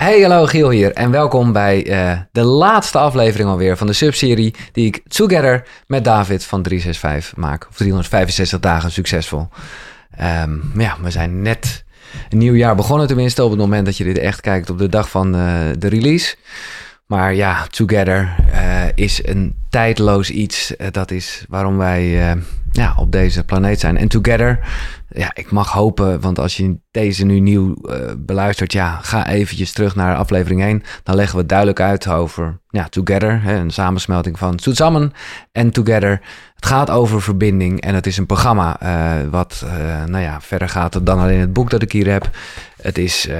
Hey, 0.00 0.20
hallo 0.20 0.46
Giel 0.46 0.70
hier 0.70 0.92
en 0.92 1.10
welkom 1.10 1.52
bij 1.52 1.86
uh, 1.86 2.18
de 2.32 2.42
laatste 2.42 2.98
aflevering 2.98 3.48
alweer 3.48 3.76
van 3.76 3.86
de 3.86 3.92
subserie 3.92 4.54
die 4.72 4.86
ik 4.86 5.02
together 5.08 5.66
met 5.86 6.04
David 6.04 6.44
van 6.44 6.62
365 6.62 7.36
maak. 7.36 7.66
Of 7.68 7.76
365 7.76 8.60
dagen 8.60 8.90
succesvol. 8.90 9.48
Um, 10.20 10.72
ja, 10.76 10.96
we 11.02 11.10
zijn 11.10 11.42
net 11.42 11.84
een 12.28 12.38
nieuw 12.38 12.54
jaar 12.54 12.74
begonnen 12.74 13.06
tenminste 13.06 13.44
op 13.44 13.50
het 13.50 13.58
moment 13.58 13.86
dat 13.86 13.96
je 13.96 14.04
dit 14.04 14.18
echt 14.18 14.40
kijkt 14.40 14.70
op 14.70 14.78
de 14.78 14.88
dag 14.88 15.10
van 15.10 15.36
uh, 15.36 15.52
de 15.78 15.88
release. 15.88 16.36
Maar 17.06 17.34
ja, 17.34 17.66
Together 17.70 18.36
uh, 18.52 18.82
is 18.94 19.26
een 19.26 19.56
tijdloos 19.70 20.30
iets. 20.30 20.74
Dat 20.90 21.10
is 21.10 21.44
waarom 21.48 21.76
wij 21.76 22.36
ja, 22.72 22.94
op 22.96 23.12
deze 23.12 23.44
planeet 23.44 23.80
zijn. 23.80 23.96
En 23.96 24.08
Together, 24.08 24.58
ja, 25.08 25.30
ik 25.34 25.50
mag 25.50 25.72
hopen, 25.72 26.20
want 26.20 26.38
als 26.38 26.56
je 26.56 26.76
deze 26.90 27.24
nu 27.24 27.40
nieuw 27.40 27.76
beluistert, 28.18 28.72
ja, 28.72 28.98
ga 29.02 29.28
eventjes 29.28 29.72
terug 29.72 29.94
naar 29.94 30.16
aflevering 30.16 30.62
1. 30.62 30.82
Dan 31.02 31.14
leggen 31.14 31.38
we 31.38 31.46
duidelijk 31.46 31.80
uit 31.80 32.08
over 32.08 32.58
ja, 32.68 32.88
Together, 32.88 33.42
hè, 33.42 33.56
een 33.56 33.70
samensmelting 33.70 34.38
van 34.38 34.58
Samen 34.58 35.12
en 35.52 35.70
Together. 35.70 36.20
Het 36.54 36.66
gaat 36.66 36.90
over 36.90 37.22
verbinding 37.22 37.80
en 37.80 37.94
het 37.94 38.06
is 38.06 38.16
een 38.16 38.26
programma 38.26 38.78
wat 39.30 39.64
nou 40.06 40.22
ja, 40.22 40.40
verder 40.40 40.68
gaat 40.68 41.06
dan 41.06 41.18
alleen 41.18 41.40
het 41.40 41.52
boek 41.52 41.70
dat 41.70 41.82
ik 41.82 41.92
hier 41.92 42.10
heb. 42.10 42.30
Het 42.82 42.98
is, 42.98 43.26
uh, 43.26 43.34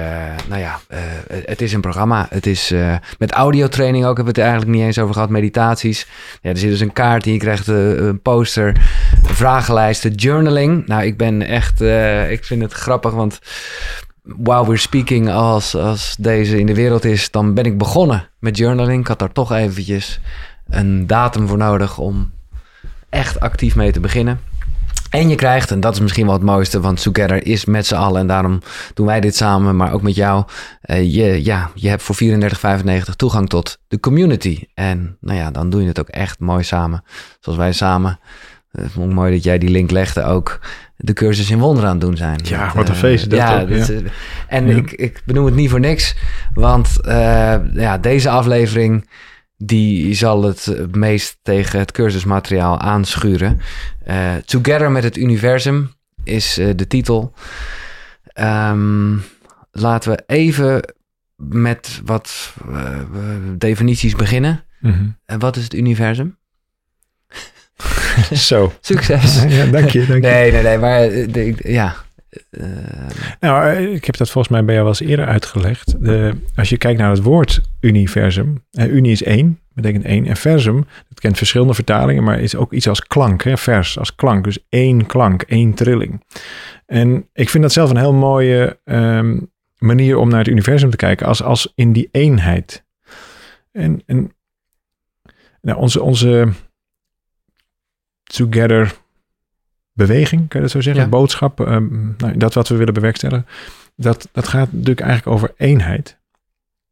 nou 0.47 0.61
ja, 0.61 0.79
uh, 0.91 0.97
het 1.45 1.61
is 1.61 1.73
een 1.73 1.81
programma. 1.81 2.27
Het 2.29 2.45
is 2.45 2.71
uh, 2.71 2.95
met 3.17 3.31
audiotraining 3.31 4.05
ook, 4.05 4.15
hebben 4.15 4.33
we 4.33 4.41
het 4.41 4.49
eigenlijk 4.49 4.77
niet 4.77 4.85
eens 4.85 4.99
over 4.99 5.13
gehad. 5.13 5.29
Meditaties. 5.29 6.07
Ja, 6.41 6.49
er 6.49 6.57
zit 6.57 6.69
dus 6.69 6.79
een 6.79 6.93
kaart 6.93 7.25
in, 7.25 7.33
je 7.33 7.39
krijgt 7.39 7.67
een 7.67 8.21
poster, 8.21 8.75
vragenlijsten, 9.23 10.13
journaling. 10.13 10.87
Nou, 10.87 11.03
ik 11.03 11.17
ben 11.17 11.41
echt, 11.41 11.81
ik 12.29 12.45
vind 12.45 12.61
het 12.61 12.73
grappig, 12.73 13.11
want 13.11 13.39
while 14.23 14.65
we're 14.65 14.77
speaking, 14.77 15.29
als, 15.29 15.75
als 15.75 16.15
deze 16.19 16.59
in 16.59 16.65
de 16.65 16.75
wereld 16.75 17.05
is, 17.05 17.31
dan 17.31 17.53
ben 17.53 17.65
ik 17.65 17.77
begonnen 17.77 18.29
met 18.39 18.57
journaling. 18.57 19.01
Ik 19.01 19.07
had 19.07 19.19
daar 19.19 19.31
toch 19.31 19.51
eventjes 19.51 20.19
een 20.69 21.07
datum 21.07 21.47
voor 21.47 21.57
nodig 21.57 21.97
om 21.97 22.31
echt 23.09 23.39
actief 23.39 23.75
mee 23.75 23.91
te 23.91 23.99
beginnen. 23.99 24.39
En 25.09 25.29
je 25.29 25.35
krijgt, 25.35 25.71
en 25.71 25.79
dat 25.79 25.93
is 25.93 25.99
misschien 25.99 26.25
wel 26.25 26.33
het 26.33 26.43
mooiste, 26.43 26.79
want 26.79 27.01
Together 27.01 27.45
is 27.45 27.65
met 27.65 27.85
z'n 27.85 27.95
allen. 27.95 28.21
En 28.21 28.27
daarom 28.27 28.61
doen 28.93 29.05
wij 29.05 29.19
dit 29.19 29.35
samen, 29.35 29.75
maar 29.75 29.93
ook 29.93 30.01
met 30.01 30.15
jou. 30.15 30.43
Uh, 30.85 31.13
je, 31.13 31.43
ja, 31.43 31.71
je 31.75 31.89
hebt 31.89 32.03
voor 32.03 32.15
34,95 32.21 33.15
toegang 33.15 33.49
tot 33.49 33.79
de 33.87 33.99
community. 33.99 34.63
En 34.73 35.17
nou 35.19 35.37
ja, 35.37 35.51
dan 35.51 35.69
doe 35.69 35.81
je 35.81 35.87
het 35.87 35.99
ook 35.99 36.09
echt 36.09 36.39
mooi 36.39 36.63
samen. 36.63 37.03
Zoals 37.39 37.57
wij 37.57 37.71
samen. 37.71 38.19
Uh, 38.73 38.85
vond 38.89 39.09
ik 39.09 39.15
mooi 39.15 39.33
dat 39.33 39.43
jij 39.43 39.57
die 39.57 39.69
link 39.69 39.91
legde 39.91 40.23
ook. 40.23 40.59
De 40.97 41.13
cursus 41.13 41.49
in 41.49 41.59
wonderen 41.59 41.89
aan 41.89 41.95
het 41.95 42.05
doen 42.05 42.17
zijn. 42.17 42.39
Ja, 42.43 42.65
met, 42.65 42.73
wat 42.73 42.89
een 42.89 42.95
feest. 42.95 43.29
Dat 43.29 43.39
ja, 43.39 43.59
ja. 43.59 43.85
en 44.47 44.67
ja. 44.67 44.75
Ik, 44.75 44.91
ik 44.91 45.21
benoem 45.25 45.45
het 45.45 45.55
niet 45.55 45.69
voor 45.69 45.79
niks. 45.79 46.15
Want 46.53 46.97
ja, 47.73 47.97
deze 47.97 48.29
aflevering 48.29 49.05
die 49.63 50.13
zal 50.13 50.43
het 50.43 50.95
meest 50.95 51.37
tegen 51.41 51.79
het 51.79 51.91
cursusmateriaal 51.91 52.79
aanschuren. 52.79 53.59
Uh, 54.07 54.35
Together 54.35 54.91
met 54.91 55.03
het 55.03 55.17
universum 55.17 55.93
is 56.23 56.57
uh, 56.57 56.69
de 56.75 56.87
titel. 56.87 57.33
Um, 58.39 59.23
laten 59.71 60.11
we 60.11 60.23
even 60.25 60.93
met 61.35 62.01
wat 62.05 62.53
uh, 62.69 62.99
definities 63.57 64.15
beginnen. 64.15 64.63
Mm 64.79 64.91
-hmm. 65.25 65.39
wat 65.39 65.55
is 65.55 65.63
het 65.63 65.73
universum? 65.73 66.37
Zo. 68.49 68.73
Succes. 68.81 69.43
ja, 69.47 69.65
dank 69.65 69.89
je. 69.89 70.05
Dank 70.05 70.21
nee, 70.21 70.45
je. 70.45 70.51
nee, 70.51 70.63
nee, 70.63 70.77
maar 70.77 70.99
de, 71.09 71.55
ja. 71.57 71.95
Uh, 72.51 72.67
nou, 73.39 73.71
ik 73.75 74.05
heb 74.05 74.17
dat 74.17 74.29
volgens 74.29 74.53
mij 74.53 74.65
bij 74.65 74.73
jou 74.73 74.85
wel 74.85 74.95
eens 74.99 75.09
eerder 75.09 75.25
uitgelegd. 75.25 76.03
De, 76.03 76.33
als 76.55 76.69
je 76.69 76.77
kijkt 76.77 76.99
naar 76.99 77.09
het 77.09 77.21
woord 77.21 77.61
universum, 77.79 78.63
uh, 78.71 78.93
uni 78.93 79.11
is 79.11 79.23
één, 79.23 79.59
betekent 79.73 80.05
één. 80.05 80.25
En 80.25 80.35
versum, 80.35 80.85
dat 81.09 81.19
kent 81.19 81.37
verschillende 81.37 81.73
vertalingen, 81.73 82.23
maar 82.23 82.39
is 82.39 82.55
ook 82.55 82.73
iets 82.73 82.87
als 82.87 83.01
klank, 83.01 83.43
hè, 83.43 83.57
vers 83.57 83.99
als 83.99 84.15
klank. 84.15 84.43
Dus 84.43 84.65
één 84.69 85.05
klank, 85.05 85.41
één 85.41 85.73
trilling. 85.73 86.23
En 86.85 87.27
ik 87.33 87.49
vind 87.49 87.63
dat 87.63 87.73
zelf 87.73 87.89
een 87.89 87.97
heel 87.97 88.13
mooie 88.13 88.79
um, 88.85 89.51
manier 89.77 90.17
om 90.17 90.29
naar 90.29 90.39
het 90.39 90.47
universum 90.47 90.89
te 90.89 90.97
kijken, 90.97 91.27
als, 91.27 91.43
als 91.43 91.71
in 91.75 91.93
die 91.93 92.09
eenheid. 92.11 92.83
En, 93.71 94.03
en 94.05 94.31
nou, 95.61 95.77
onze, 95.77 96.01
onze 96.01 96.47
together 98.31 98.95
beweging, 99.93 100.47
kan 100.47 100.59
je 100.59 100.65
dat 100.65 100.71
zo 100.71 100.81
zeggen? 100.81 101.03
Ja. 101.03 101.09
Boodschap, 101.09 101.59
um, 101.59 102.15
nou, 102.17 102.37
dat 102.37 102.53
wat 102.53 102.67
we 102.67 102.75
willen 102.75 102.93
bewerkstelligen, 102.93 103.45
dat, 103.95 104.29
dat 104.31 104.47
gaat 104.47 104.71
natuurlijk 104.71 104.99
eigenlijk 104.99 105.37
over 105.37 105.53
eenheid. 105.57 106.17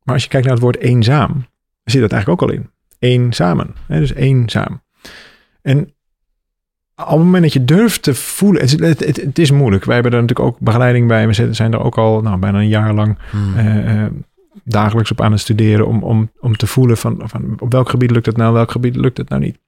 Maar 0.03 0.13
als 0.13 0.23
je 0.23 0.29
kijkt 0.29 0.45
naar 0.45 0.55
het 0.55 0.63
woord 0.63 0.79
eenzaam, 0.79 1.45
zit 1.83 2.01
dat 2.01 2.11
eigenlijk 2.11 2.41
ook 2.41 2.49
al 2.49 2.55
in. 2.55 2.69
Eenzamen, 2.99 3.75
hè? 3.87 3.99
dus 3.99 4.13
eenzaam. 4.13 4.81
En 5.61 5.93
op 6.95 7.07
het 7.07 7.17
moment 7.17 7.43
dat 7.43 7.53
je 7.53 7.65
durft 7.65 8.01
te 8.01 8.13
voelen, 8.13 8.61
het, 8.61 8.79
het, 8.79 9.05
het, 9.05 9.15
het, 9.15 9.39
is 9.39 9.51
moeilijk. 9.51 9.85
Wij 9.85 9.93
hebben 9.93 10.13
er 10.13 10.21
natuurlijk 10.21 10.49
ook 10.49 10.59
begeleiding 10.59 11.07
bij. 11.07 11.27
We 11.27 11.53
zijn 11.53 11.73
er 11.73 11.83
ook 11.83 11.97
al 11.97 12.21
nou, 12.21 12.37
bijna 12.37 12.59
een 12.59 12.67
jaar 12.67 12.93
lang 12.93 13.17
hmm. 13.29 13.57
uh, 13.57 14.01
uh, 14.03 14.05
dagelijks 14.63 15.11
op 15.11 15.21
aan 15.21 15.31
het 15.31 15.41
studeren 15.41 15.87
om, 15.87 16.03
om, 16.03 16.31
om 16.39 16.57
te 16.57 16.67
voelen 16.67 16.97
van, 16.97 17.21
van 17.23 17.55
op 17.59 17.71
welk 17.71 17.89
gebied 17.89 18.11
lukt 18.11 18.25
het 18.25 18.37
nou, 18.37 18.53
welk 18.53 18.71
gebied 18.71 18.95
lukt 18.95 19.17
het 19.17 19.29
nou 19.29 19.41
niet. 19.41 19.59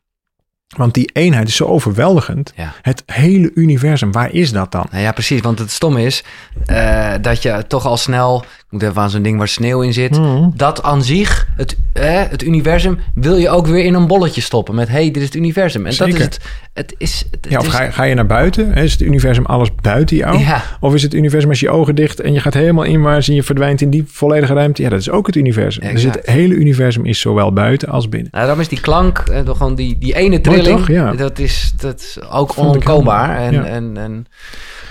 Want 0.77 0.93
die 0.93 1.09
eenheid 1.13 1.47
is 1.47 1.55
zo 1.55 1.65
overweldigend. 1.65 2.53
Ja. 2.55 2.73
Het 2.81 3.03
hele 3.05 3.51
universum, 3.55 4.11
waar 4.11 4.31
is 4.31 4.51
dat 4.51 4.71
dan? 4.71 4.87
Nou 4.91 5.03
ja, 5.03 5.11
precies. 5.11 5.41
Want 5.41 5.59
het 5.59 5.71
stom 5.71 5.97
is 5.97 6.23
uh, 6.65 7.13
dat 7.21 7.41
je 7.41 7.65
toch 7.67 7.85
al 7.85 7.97
snel... 7.97 8.45
Moet 8.71 8.83
even 8.83 9.01
aan 9.01 9.09
zo'n 9.09 9.21
ding 9.21 9.37
waar 9.37 9.47
sneeuw 9.47 9.81
in 9.81 9.93
zit. 9.93 10.17
Mm. 10.17 10.51
Dat 10.55 10.83
aan 10.83 11.03
zich, 11.03 11.47
het, 11.55 11.77
eh, 11.93 12.21
het 12.29 12.43
universum, 12.43 12.99
wil 13.13 13.35
je 13.37 13.49
ook 13.49 13.67
weer 13.67 13.85
in 13.85 13.93
een 13.93 14.07
bolletje 14.07 14.41
stoppen. 14.41 14.75
Met, 14.75 14.87
hey, 14.87 15.05
dit 15.05 15.17
is 15.17 15.23
het 15.23 15.35
universum. 15.35 15.85
En 15.85 15.93
Zeker. 15.93 16.19
dat 16.19 16.21
is 16.21 16.25
het. 16.25 16.39
het, 16.73 16.95
is, 16.97 17.25
het 17.31 17.47
ja, 17.49 17.59
of 17.59 17.65
is, 17.65 17.71
ga, 17.73 17.83
je, 17.83 17.91
ga 17.91 18.03
je 18.03 18.15
naar 18.15 18.25
buiten? 18.25 18.73
Is 18.73 18.91
het 18.91 19.01
universum 19.01 19.45
alles 19.45 19.75
buiten 19.81 20.17
jou? 20.17 20.37
Ja. 20.39 20.63
Of 20.79 20.93
is 20.93 21.01
het 21.01 21.13
universum 21.13 21.49
als 21.49 21.59
je 21.59 21.69
ogen 21.69 21.95
dicht 21.95 22.19
en 22.19 22.33
je 22.33 22.39
gaat 22.39 22.53
helemaal 22.53 22.83
inwaarts 22.83 23.27
en 23.27 23.35
je 23.35 23.43
verdwijnt 23.43 23.81
in 23.81 23.89
die 23.89 24.03
volledige 24.07 24.53
ruimte? 24.53 24.81
Ja, 24.81 24.89
dat 24.89 24.99
is 24.99 25.09
ook 25.09 25.27
het 25.27 25.35
universum. 25.35 25.83
Exact. 25.83 26.13
Dus 26.13 26.21
het 26.21 26.29
hele 26.29 26.53
universum 26.53 27.05
is 27.05 27.19
zowel 27.19 27.53
buiten 27.53 27.89
als 27.89 28.09
binnen. 28.09 28.29
Nou, 28.31 28.43
daarom 28.43 28.61
is 28.61 28.69
die 28.69 28.81
klank, 28.81 29.17
eh, 29.17 29.39
gewoon 29.45 29.75
die, 29.75 29.97
die 29.97 30.15
ene 30.15 30.41
trilling, 30.41 30.77
toch? 30.77 30.87
Ja. 30.87 31.13
dat 31.13 31.39
is, 31.39 31.73
dat 31.75 31.99
is 31.99 32.17
ook 32.29 32.57
onontkoombaar. 32.57 33.37
En, 33.37 33.53
Ja. 33.53 33.63
en, 33.63 33.97
en, 33.97 34.25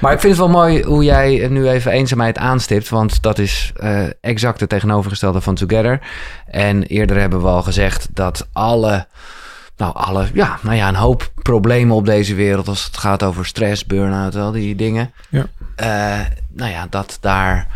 maar 0.00 0.12
ik 0.12 0.20
vind 0.20 0.36
het 0.36 0.42
wel 0.42 0.48
mooi 0.48 0.82
hoe 0.82 1.04
jij 1.04 1.48
nu 1.48 1.68
even 1.68 1.92
eenzaamheid 1.92 2.38
aanstipt, 2.38 2.88
want 2.88 3.22
dat 3.22 3.38
is 3.38 3.72
uh, 3.82 4.02
exact 4.20 4.60
het 4.60 4.68
tegenovergestelde 4.68 5.40
van 5.40 5.54
Together. 5.54 6.00
En 6.46 6.82
eerder 6.82 7.20
hebben 7.20 7.42
we 7.42 7.48
al 7.48 7.62
gezegd 7.62 8.08
dat 8.14 8.48
alle, 8.52 9.06
nou 9.76 9.94
alle, 9.94 10.28
ja, 10.34 10.58
nou 10.62 10.76
ja, 10.76 10.88
een 10.88 10.94
hoop 10.94 11.32
problemen 11.42 11.96
op 11.96 12.06
deze 12.06 12.34
wereld, 12.34 12.68
als 12.68 12.84
het 12.84 12.96
gaat 12.96 13.22
over 13.22 13.46
stress, 13.46 13.86
burn-out, 13.86 14.36
al 14.36 14.52
die 14.52 14.76
dingen. 14.76 15.12
Ja. 15.28 15.46
Uh, 15.80 16.26
nou 16.48 16.70
ja, 16.70 16.86
dat 16.90 17.18
daar 17.20 17.66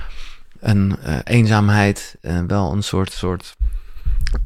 een 0.60 0.96
uh, 1.06 1.14
eenzaamheid 1.24 2.16
wel 2.46 2.72
een 2.72 2.82
soort, 2.82 3.12
soort 3.12 3.56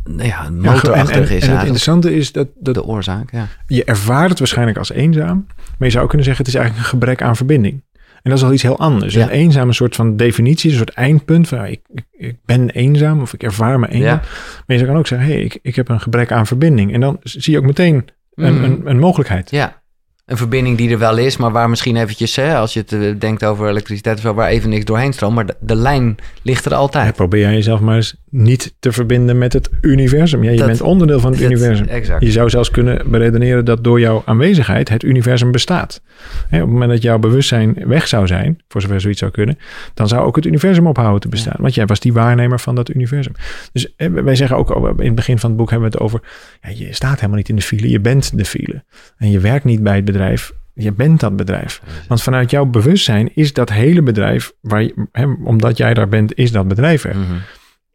nou 0.04 0.28
ja, 0.28 0.50
motorachtig 0.50 1.16
en, 1.16 1.28
en, 1.28 1.36
is. 1.36 1.42
En 1.42 1.50
het 1.50 1.60
interessante 1.60 2.14
is 2.14 2.32
dat, 2.32 2.48
dat 2.60 2.74
de 2.74 2.84
oorzaak, 2.84 3.32
ja. 3.32 3.46
je 3.66 3.84
ervaart 3.84 4.30
het 4.30 4.38
waarschijnlijk 4.38 4.78
als 4.78 4.92
eenzaam, 4.92 5.46
maar 5.56 5.86
je 5.86 5.90
zou 5.90 6.02
ook 6.02 6.08
kunnen 6.08 6.26
zeggen 6.26 6.44
het 6.44 6.54
is 6.54 6.60
eigenlijk 6.60 6.84
een 6.84 6.98
gebrek 6.98 7.22
aan 7.22 7.36
verbinding. 7.36 7.82
En 8.22 8.30
dat 8.30 8.38
is 8.38 8.44
al 8.44 8.52
iets 8.52 8.62
heel 8.62 8.78
anders. 8.78 9.14
Ja. 9.14 9.22
Een 9.22 9.28
eenzaam 9.28 9.68
een 9.68 9.74
soort 9.74 9.94
van 9.94 10.16
definitie, 10.16 10.70
een 10.70 10.76
soort 10.76 10.90
eindpunt 10.90 11.48
van 11.48 11.64
ik, 11.64 11.80
ik, 11.88 12.04
ik, 12.12 12.36
ben 12.44 12.70
eenzaam 12.70 13.20
of 13.20 13.32
ik 13.32 13.42
ervaar 13.42 13.80
me 13.80 13.88
eenzaam. 13.88 14.20
Ja. 14.22 14.22
Maar 14.66 14.76
je 14.76 14.86
kan 14.86 14.96
ook 14.96 15.06
zeggen, 15.06 15.28
hé, 15.28 15.34
hey, 15.34 15.42
ik, 15.42 15.58
ik 15.62 15.76
heb 15.76 15.88
een 15.88 16.00
gebrek 16.00 16.32
aan 16.32 16.46
verbinding. 16.46 16.92
En 16.92 17.00
dan 17.00 17.18
zie 17.22 17.52
je 17.52 17.58
ook 17.58 17.64
meteen 17.64 17.94
een, 18.34 18.54
Mm. 18.54 18.64
een, 18.64 18.80
een 18.84 18.98
mogelijkheid. 18.98 19.50
Ja, 19.50 19.82
een 20.28 20.36
verbinding 20.36 20.76
die 20.76 20.90
er 20.90 20.98
wel 20.98 21.16
is, 21.16 21.36
maar 21.36 21.52
waar 21.52 21.70
misschien 21.70 21.96
eventjes, 21.96 22.36
hè, 22.36 22.56
als 22.56 22.72
je 22.72 22.80
het 22.80 22.92
uh, 22.92 23.14
denkt 23.18 23.44
over 23.44 23.68
elektriciteit 23.68 24.16
of 24.16 24.22
zo, 24.22 24.34
waar 24.34 24.48
even 24.48 24.70
niks 24.70 24.84
doorheen 24.84 25.12
stroomt, 25.12 25.34
maar 25.34 25.46
de, 25.46 25.56
de 25.60 25.74
lijn 25.74 26.16
ligt 26.42 26.64
er 26.64 26.74
altijd. 26.74 27.06
Ja, 27.06 27.12
probeer 27.12 27.40
jij 27.40 27.52
jezelf 27.52 27.80
maar 27.80 27.96
eens 27.96 28.16
niet 28.30 28.74
te 28.78 28.92
verbinden 28.92 29.38
met 29.38 29.52
het 29.52 29.70
universum. 29.80 30.44
Ja, 30.44 30.50
je 30.50 30.56
Dat- 30.56 30.66
bent 30.66 30.80
onderdeel 30.80 31.20
van 31.20 31.32
het 31.32 31.40
universum. 31.40 31.86
exact. 31.86 32.24
Je 32.24 32.30
zou 32.30 32.50
zelfs 32.50 32.70
kunnen 32.70 33.10
beredeneren 33.10 33.64
dat 33.64 33.84
door 33.84 34.00
jouw 34.00 34.22
aanwezigheid 34.24 34.88
het 34.88 35.02
universum 35.02 35.50
bestaat. 35.52 36.02
Hè, 36.48 36.56
op 36.56 36.62
het 36.62 36.72
moment 36.72 36.90
dat 36.90 37.02
jouw 37.02 37.18
bewustzijn 37.18 37.76
weg 37.86 38.08
zou 38.08 38.26
zijn, 38.26 38.58
voor 38.68 38.80
zover 38.80 39.00
zoiets 39.00 39.18
zou 39.20 39.30
kunnen, 39.30 39.58
dan 39.94 40.08
zou 40.08 40.26
ook 40.26 40.36
het 40.36 40.46
universum 40.46 40.86
ophouden 40.86 41.20
te 41.20 41.28
bestaan. 41.28 41.56
Want 41.58 41.74
jij 41.74 41.86
was 41.86 42.00
die 42.00 42.12
waarnemer 42.12 42.60
van 42.60 42.74
dat 42.74 42.88
universum. 42.94 43.32
Dus 43.72 43.94
eh, 43.96 44.08
wij 44.10 44.34
zeggen 44.36 44.56
ook 44.56 44.98
in 45.00 45.06
het 45.06 45.14
begin 45.14 45.38
van 45.38 45.50
het 45.50 45.58
boek 45.58 45.70
hebben 45.70 45.90
we 45.90 45.94
het 45.96 46.04
over, 46.04 46.20
ja, 46.62 46.86
je 46.86 46.94
staat 46.94 47.14
helemaal 47.16 47.36
niet 47.36 47.48
in 47.48 47.56
de 47.56 47.62
file, 47.62 47.88
je 47.90 48.00
bent 48.00 48.38
de 48.38 48.44
file. 48.44 48.84
En 49.16 49.30
je 49.30 49.38
werkt 49.40 49.64
niet 49.64 49.82
bij 49.82 49.96
het 49.96 50.04
bedrijf, 50.04 50.52
je 50.74 50.92
bent 50.92 51.20
dat 51.20 51.36
bedrijf. 51.36 51.82
Want 52.08 52.22
vanuit 52.22 52.50
jouw 52.50 52.64
bewustzijn 52.64 53.30
is 53.34 53.52
dat 53.52 53.70
hele 53.72 54.02
bedrijf, 54.02 54.52
waar 54.60 54.82
je, 54.82 55.06
hè, 55.12 55.24
omdat 55.44 55.76
jij 55.76 55.94
daar 55.94 56.08
bent, 56.08 56.34
is 56.36 56.52
dat 56.52 56.68
bedrijf 56.68 57.04
er. 57.04 57.10
Eh, 57.10 57.16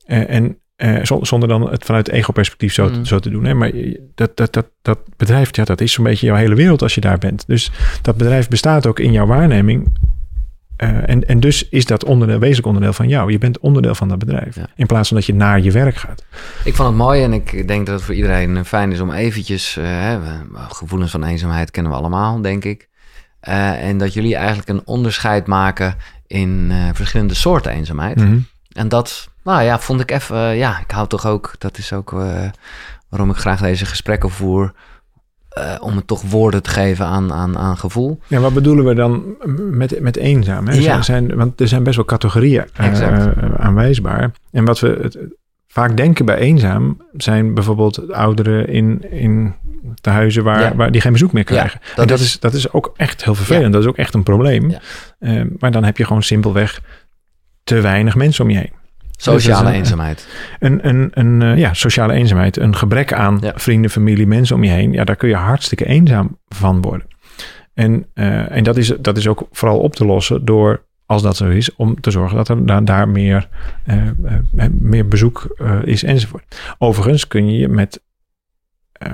en 0.05 0.57
eh, 0.75 1.00
zon- 1.03 1.25
zonder 1.25 1.50
dan 1.50 1.69
het 1.71 1.85
vanuit 1.85 2.09
ego-perspectief 2.09 2.73
zo, 2.73 2.89
Mm. 2.89 3.05
zo 3.05 3.19
te 3.19 3.29
doen. 3.29 3.44
Hè? 3.45 3.53
Maar 3.53 3.71
dat, 4.15 4.38
dat, 4.38 4.53
dat, 4.53 4.65
dat 4.81 5.00
bedrijf, 5.17 5.55
ja, 5.55 5.63
dat 5.63 5.81
is 5.81 5.91
zo'n 5.91 6.03
beetje 6.03 6.25
jouw 6.25 6.35
hele 6.35 6.55
wereld 6.55 6.81
als 6.81 6.95
je 6.95 7.01
daar 7.01 7.17
bent. 7.17 7.44
Dus 7.47 7.71
dat 8.01 8.17
bedrijf 8.17 8.47
bestaat 8.47 8.85
ook 8.88 9.00
in 9.00 9.11
jouw 9.11 9.25
waarneming 9.25 9.97
eh, 10.77 11.09
en, 11.09 11.27
en 11.27 11.39
dus 11.39 11.69
is 11.69 11.85
dat 11.85 12.03
onderdeel, 12.03 12.39
wezenlijk 12.39 12.67
onderdeel 12.67 12.94
van 12.94 13.07
jou. 13.07 13.31
Je 13.31 13.38
bent 13.38 13.59
onderdeel 13.59 13.95
van 13.95 14.07
dat 14.07 14.17
bedrijf. 14.17 14.57
In 14.75 14.85
plaats 14.85 15.07
van 15.07 15.17
dat 15.17 15.25
je 15.25 15.33
naar 15.33 15.59
je 15.61 15.71
werk 15.71 15.95
gaat. 15.95 16.25
Ik 16.63 16.75
vond 16.75 16.88
het 16.89 16.97
mooi 16.97 17.23
en 17.23 17.33
ik 17.33 17.67
denk 17.67 17.85
dat 17.85 17.95
het 17.95 18.03
voor 18.03 18.15
iedereen 18.15 18.65
fijn 18.65 18.91
is 18.91 19.00
om 19.00 19.11
eventjes... 19.11 19.77
Uh, 19.79 20.15
gevoelens 20.69 21.11
van 21.11 21.23
eenzaamheid 21.23 21.71
kennen 21.71 21.91
we 21.91 21.97
allemaal, 21.97 22.41
denk 22.41 22.63
ik. 22.65 22.89
Uh, 23.50 23.83
en 23.88 23.97
dat 23.97 24.13
jullie 24.13 24.35
eigenlijk 24.35 24.69
een 24.69 24.81
onderscheid 24.85 25.47
maken 25.47 25.95
in 26.27 26.71
verschillende 26.94 27.33
soorten 27.33 27.71
eenzaamheid. 27.71 28.15
Mhm. 28.15 28.38
En 28.71 28.88
dat, 28.88 29.29
nou 29.43 29.63
ja, 29.63 29.79
vond 29.79 29.99
ik 29.99 30.11
even... 30.11 30.55
ja, 30.55 30.79
ik 30.79 30.91
hou 30.91 31.07
toch 31.07 31.25
ook... 31.25 31.55
Dat 31.57 31.77
is 31.77 31.93
ook 31.93 32.15
waarom 33.09 33.29
ik 33.29 33.35
graag 33.35 33.61
deze 33.61 33.85
gesprekken 33.85 34.29
voer 34.29 34.73
uh, 35.57 35.75
om 35.79 35.95
het 35.95 36.07
toch 36.07 36.21
woorden 36.21 36.63
te 36.63 36.69
geven 36.69 37.05
aan, 37.05 37.33
aan, 37.33 37.57
aan 37.57 37.77
gevoel. 37.77 38.19
Ja, 38.27 38.39
wat 38.39 38.53
bedoelen 38.53 38.85
we 38.85 38.93
dan 38.93 39.35
met, 39.71 39.99
met 39.99 40.17
eenzaam? 40.17 40.67
Hè? 40.67 40.73
Ja. 40.75 41.01
Zijn, 41.01 41.35
want 41.35 41.61
er 41.61 41.67
zijn 41.67 41.83
best 41.83 41.95
wel 41.95 42.05
categorieën 42.05 42.65
aanwijsbaar. 43.57 44.31
En 44.51 44.65
wat 44.65 44.79
we 44.79 44.99
het, 45.01 45.17
vaak 45.67 45.97
denken 45.97 46.25
bij 46.25 46.37
eenzaam 46.37 47.01
zijn 47.17 47.53
bijvoorbeeld 47.53 48.11
ouderen 48.11 48.67
in, 48.67 49.11
in 49.11 49.53
de 50.01 50.09
huizen 50.09 50.43
waar, 50.43 50.75
waar 50.75 50.91
die 50.91 51.01
geen 51.01 51.11
bezoek 51.11 51.33
meer 51.33 51.43
krijgen. 51.43 51.79
dat 51.89 51.97
en 51.97 52.07
dat 52.07 52.19
is, 52.19 52.39
dat 52.39 52.53
is 52.53 52.71
ook 52.71 52.93
echt 52.97 53.23
heel 53.23 53.35
vervelend. 53.35 53.73
Dat 53.73 53.81
is 53.81 53.87
ook 53.87 53.97
echt 53.97 54.13
een 54.13 54.23
probleem. 54.23 54.75
Uh, 55.19 55.41
maar 55.59 55.71
dan 55.71 55.83
heb 55.83 55.97
je 55.97 56.05
gewoon 56.05 56.23
simpelweg 56.23 56.81
te 57.63 57.81
weinig 57.81 58.15
mensen 58.15 58.43
om 58.43 58.49
je 58.49 58.57
heen. 58.57 58.81
Sociale 59.23 59.71
eenzaamheid. 59.71 60.27
Een, 60.59 60.87
een, 60.87 61.09
een, 61.13 61.41
uh, 61.41 61.57
ja, 61.57 61.73
sociale 61.73 62.13
eenzaamheid. 62.13 62.57
Een 62.57 62.75
gebrek 62.75 63.13
aan 63.13 63.39
vrienden, 63.55 63.91
familie, 63.91 64.27
mensen 64.27 64.55
om 64.55 64.63
je 64.63 64.69
heen. 64.71 64.91
Ja, 64.91 65.03
daar 65.03 65.15
kun 65.15 65.29
je 65.29 65.35
hartstikke 65.35 65.85
eenzaam 65.85 66.37
van 66.47 66.81
worden. 66.81 67.07
En, 67.73 68.05
uh, 68.13 68.55
en 68.55 68.63
dat, 68.63 68.77
is, 68.77 68.93
dat 68.99 69.17
is 69.17 69.27
ook 69.27 69.47
vooral 69.51 69.79
op 69.79 69.95
te 69.95 70.05
lossen 70.05 70.45
door, 70.45 70.85
als 71.05 71.21
dat 71.21 71.35
zo 71.35 71.49
is, 71.49 71.75
om 71.75 72.01
te 72.01 72.11
zorgen 72.11 72.37
dat 72.37 72.49
er 72.49 72.65
daar, 72.65 72.85
daar 72.85 73.09
meer, 73.09 73.47
uh, 73.87 74.65
meer 74.79 75.07
bezoek 75.07 75.63
is 75.83 76.03
enzovoort. 76.03 76.75
Overigens 76.77 77.27
kun 77.27 77.51
je 77.51 77.57
je 77.57 77.67
met 77.67 78.01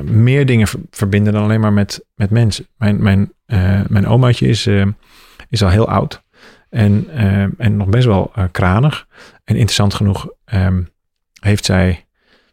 meer 0.03 0.45
dingen 0.45 0.67
verbinden 0.89 1.33
dan 1.33 1.43
alleen 1.43 1.59
maar 1.59 1.73
met, 1.73 2.05
met 2.15 2.29
mensen. 2.29 2.65
Mijn, 2.77 3.03
mijn, 3.03 3.31
mijn 3.87 4.07
omaatje 4.07 4.47
is, 4.47 4.69
is 5.49 5.63
al 5.63 5.69
heel 5.69 5.89
oud. 5.89 6.23
En, 6.69 7.07
en 7.57 7.77
nog 7.77 7.87
best 7.87 8.05
wel 8.05 8.31
kranig. 8.51 9.07
En 9.49 9.55
interessant 9.55 9.93
genoeg 9.93 10.29
um, 10.53 10.89
heeft 11.39 11.65
zij 11.65 12.05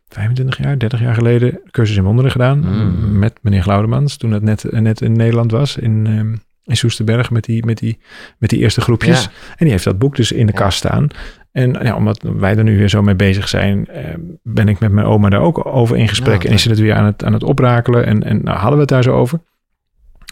25 0.08 0.58
jaar, 0.58 0.78
30 0.78 1.00
jaar 1.00 1.14
geleden 1.14 1.60
cursus 1.70 1.96
in 1.96 2.02
wonderen 2.02 2.30
gedaan. 2.30 2.58
Mm. 2.58 3.18
Met 3.18 3.38
meneer 3.42 3.62
Glaudemans. 3.62 4.16
Toen 4.16 4.30
het 4.30 4.42
net, 4.42 4.64
net 4.70 5.00
in 5.00 5.12
Nederland 5.12 5.50
was. 5.50 5.76
In, 5.76 6.06
um, 6.06 6.40
in 6.64 6.76
Soesterberg 6.76 7.30
met 7.30 7.44
die, 7.44 7.66
met, 7.66 7.78
die, 7.78 7.98
met 8.38 8.50
die 8.50 8.58
eerste 8.58 8.80
groepjes. 8.80 9.22
Ja. 9.22 9.30
En 9.30 9.56
die 9.58 9.70
heeft 9.70 9.84
dat 9.84 9.98
boek 9.98 10.16
dus 10.16 10.32
in 10.32 10.46
de 10.46 10.52
ja. 10.52 10.58
kast 10.58 10.78
staan. 10.78 11.08
En 11.52 11.76
ja, 11.82 11.96
omdat 11.96 12.22
wij 12.22 12.56
er 12.56 12.64
nu 12.64 12.78
weer 12.78 12.88
zo 12.88 13.02
mee 13.02 13.16
bezig 13.16 13.48
zijn, 13.48 13.86
eh, 13.86 14.14
ben 14.42 14.68
ik 14.68 14.78
met 14.78 14.92
mijn 14.92 15.06
oma 15.06 15.28
daar 15.28 15.40
ook 15.40 15.66
over 15.66 15.96
in 15.96 16.08
gesprek. 16.08 16.44
En 16.44 16.52
is 16.52 16.62
ze 16.62 16.68
het 16.68 16.78
weer 16.78 16.94
aan 16.94 17.04
het, 17.04 17.24
aan 17.24 17.32
het 17.32 17.44
oprakelen. 17.44 18.06
En, 18.06 18.22
en 18.22 18.40
nou, 18.42 18.56
hadden 18.56 18.74
we 18.74 18.80
het 18.80 18.88
daar 18.88 19.02
zo 19.02 19.12
over. 19.12 19.40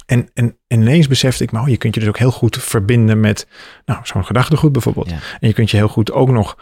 En, 0.06 0.28
en, 0.34 0.56
ineens 0.68 1.08
besefte 1.08 1.42
ik, 1.42 1.50
maar 1.50 1.62
oh, 1.62 1.68
je 1.68 1.76
kunt 1.76 1.94
je 1.94 2.00
dus 2.00 2.08
ook 2.08 2.18
heel 2.18 2.30
goed 2.30 2.62
verbinden 2.62 3.20
met 3.20 3.46
nou, 3.84 4.00
zo'n 4.02 4.24
gedachtegoed 4.24 4.72
bijvoorbeeld. 4.72 5.08
En 5.10 5.48
je 5.48 5.52
kunt 5.52 5.70
je 5.70 5.76
heel 5.76 5.88
goed 5.88 6.12
ook 6.12 6.30
nog. 6.30 6.58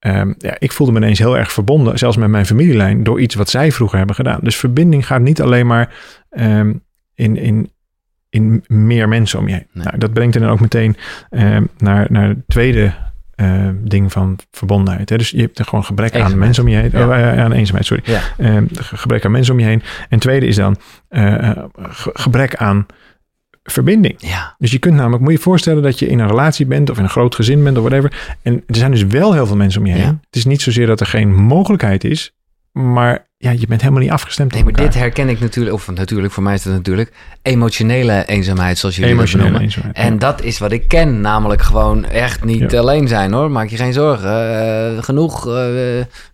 Um, 0.00 0.34
ja, 0.38 0.56
ik 0.58 0.72
voelde 0.72 0.92
me 0.92 0.98
ineens 0.98 1.18
heel 1.18 1.36
erg 1.36 1.52
verbonden, 1.52 1.98
zelfs 1.98 2.16
met 2.16 2.28
mijn 2.28 2.46
familielijn, 2.46 3.02
door 3.02 3.20
iets 3.20 3.34
wat 3.34 3.50
zij 3.50 3.72
vroeger 3.72 3.98
hebben 3.98 4.16
gedaan. 4.16 4.40
Dus 4.42 4.56
verbinding 4.56 5.06
gaat 5.06 5.20
niet 5.20 5.40
alleen 5.40 5.66
maar 5.66 5.94
um, 6.30 6.82
in, 7.14 7.36
in, 7.36 7.70
in 8.30 8.64
meer 8.66 9.08
mensen 9.08 9.38
om 9.38 9.48
je 9.48 9.54
heen. 9.54 9.68
Nou, 9.72 9.98
dat 9.98 10.12
brengt 10.12 10.38
dan 10.38 10.48
ook 10.48 10.60
meteen 10.60 10.96
um, 11.30 11.68
naar, 11.78 12.06
naar 12.10 12.28
het 12.28 12.38
tweede 12.46 12.94
uh, 13.36 13.68
ding 13.74 14.12
van 14.12 14.38
verbondenheid. 14.50 15.08
Hè? 15.08 15.16
Dus 15.16 15.30
je 15.30 15.40
hebt 15.40 15.58
er 15.58 15.64
gewoon 15.64 15.84
gebrek 15.84 16.14
eenzaamheid. 16.14 16.32
aan 16.32 16.38
mensen 16.38 16.62
om 16.62 16.68
je 16.68 16.76
heen. 16.76 16.90
Ja. 16.92 17.06
Oh, 17.06 17.38
aan 17.38 17.52
eenzaamheid, 17.52 17.86
sorry. 17.86 18.02
Ja. 18.06 18.20
Uh, 18.38 18.62
gebrek 18.72 19.24
aan 19.24 19.30
mensen 19.30 19.52
om 19.52 19.60
je 19.60 19.66
heen. 19.66 19.82
En 20.08 20.18
tweede 20.18 20.46
is 20.46 20.56
dan 20.56 20.76
uh, 21.10 21.50
gebrek 22.12 22.56
aan 22.56 22.86
verbinding. 23.62 24.14
Ja. 24.18 24.54
Dus 24.58 24.70
je 24.70 24.78
kunt 24.78 24.94
namelijk, 24.94 25.22
moet 25.22 25.32
je 25.32 25.38
voorstellen 25.38 25.82
dat 25.82 25.98
je 25.98 26.06
in 26.06 26.18
een 26.18 26.28
relatie 26.28 26.66
bent 26.66 26.90
of 26.90 26.98
in 26.98 27.04
een 27.04 27.10
groot 27.10 27.34
gezin 27.34 27.62
bent 27.64 27.76
of 27.76 27.84
whatever. 27.84 28.36
En 28.42 28.62
er 28.66 28.76
zijn 28.76 28.90
dus 28.90 29.04
wel 29.04 29.32
heel 29.32 29.46
veel 29.46 29.56
mensen 29.56 29.80
om 29.80 29.86
je 29.86 29.92
heen. 29.92 30.20
Het 30.26 30.36
is 30.36 30.44
niet 30.44 30.62
zozeer 30.62 30.86
dat 30.86 31.00
er 31.00 31.06
geen 31.06 31.34
mogelijkheid 31.34 32.04
is, 32.04 32.34
maar 32.76 33.26
ja, 33.38 33.50
je 33.50 33.66
bent 33.66 33.80
helemaal 33.80 34.02
niet 34.02 34.10
afgestemd 34.10 34.52
nee, 34.52 34.64
maar 34.64 34.72
dit 34.72 34.94
herken 34.94 35.28
ik 35.28 35.40
natuurlijk, 35.40 35.74
of 35.74 35.90
natuurlijk, 35.90 36.32
voor 36.32 36.42
mij 36.42 36.54
is 36.54 36.64
het 36.64 36.72
natuurlijk 36.72 37.12
emotionele 37.42 38.24
eenzaamheid, 38.26 38.78
zoals 38.78 38.96
jullie 38.96 39.10
emotionele 39.10 39.50
dat 39.50 39.60
noemen. 39.60 39.94
En 39.94 40.12
ja. 40.12 40.18
dat 40.18 40.42
is 40.42 40.58
wat 40.58 40.72
ik 40.72 40.88
ken, 40.88 41.20
namelijk 41.20 41.62
gewoon 41.62 42.04
echt 42.04 42.44
niet 42.44 42.70
ja. 42.70 42.78
alleen 42.78 43.08
zijn 43.08 43.32
hoor. 43.32 43.50
Maak 43.50 43.68
je 43.68 43.76
geen 43.76 43.92
zorgen. 43.92 44.94
Uh, 44.94 45.02
genoeg, 45.02 45.46
uh, 45.46 45.54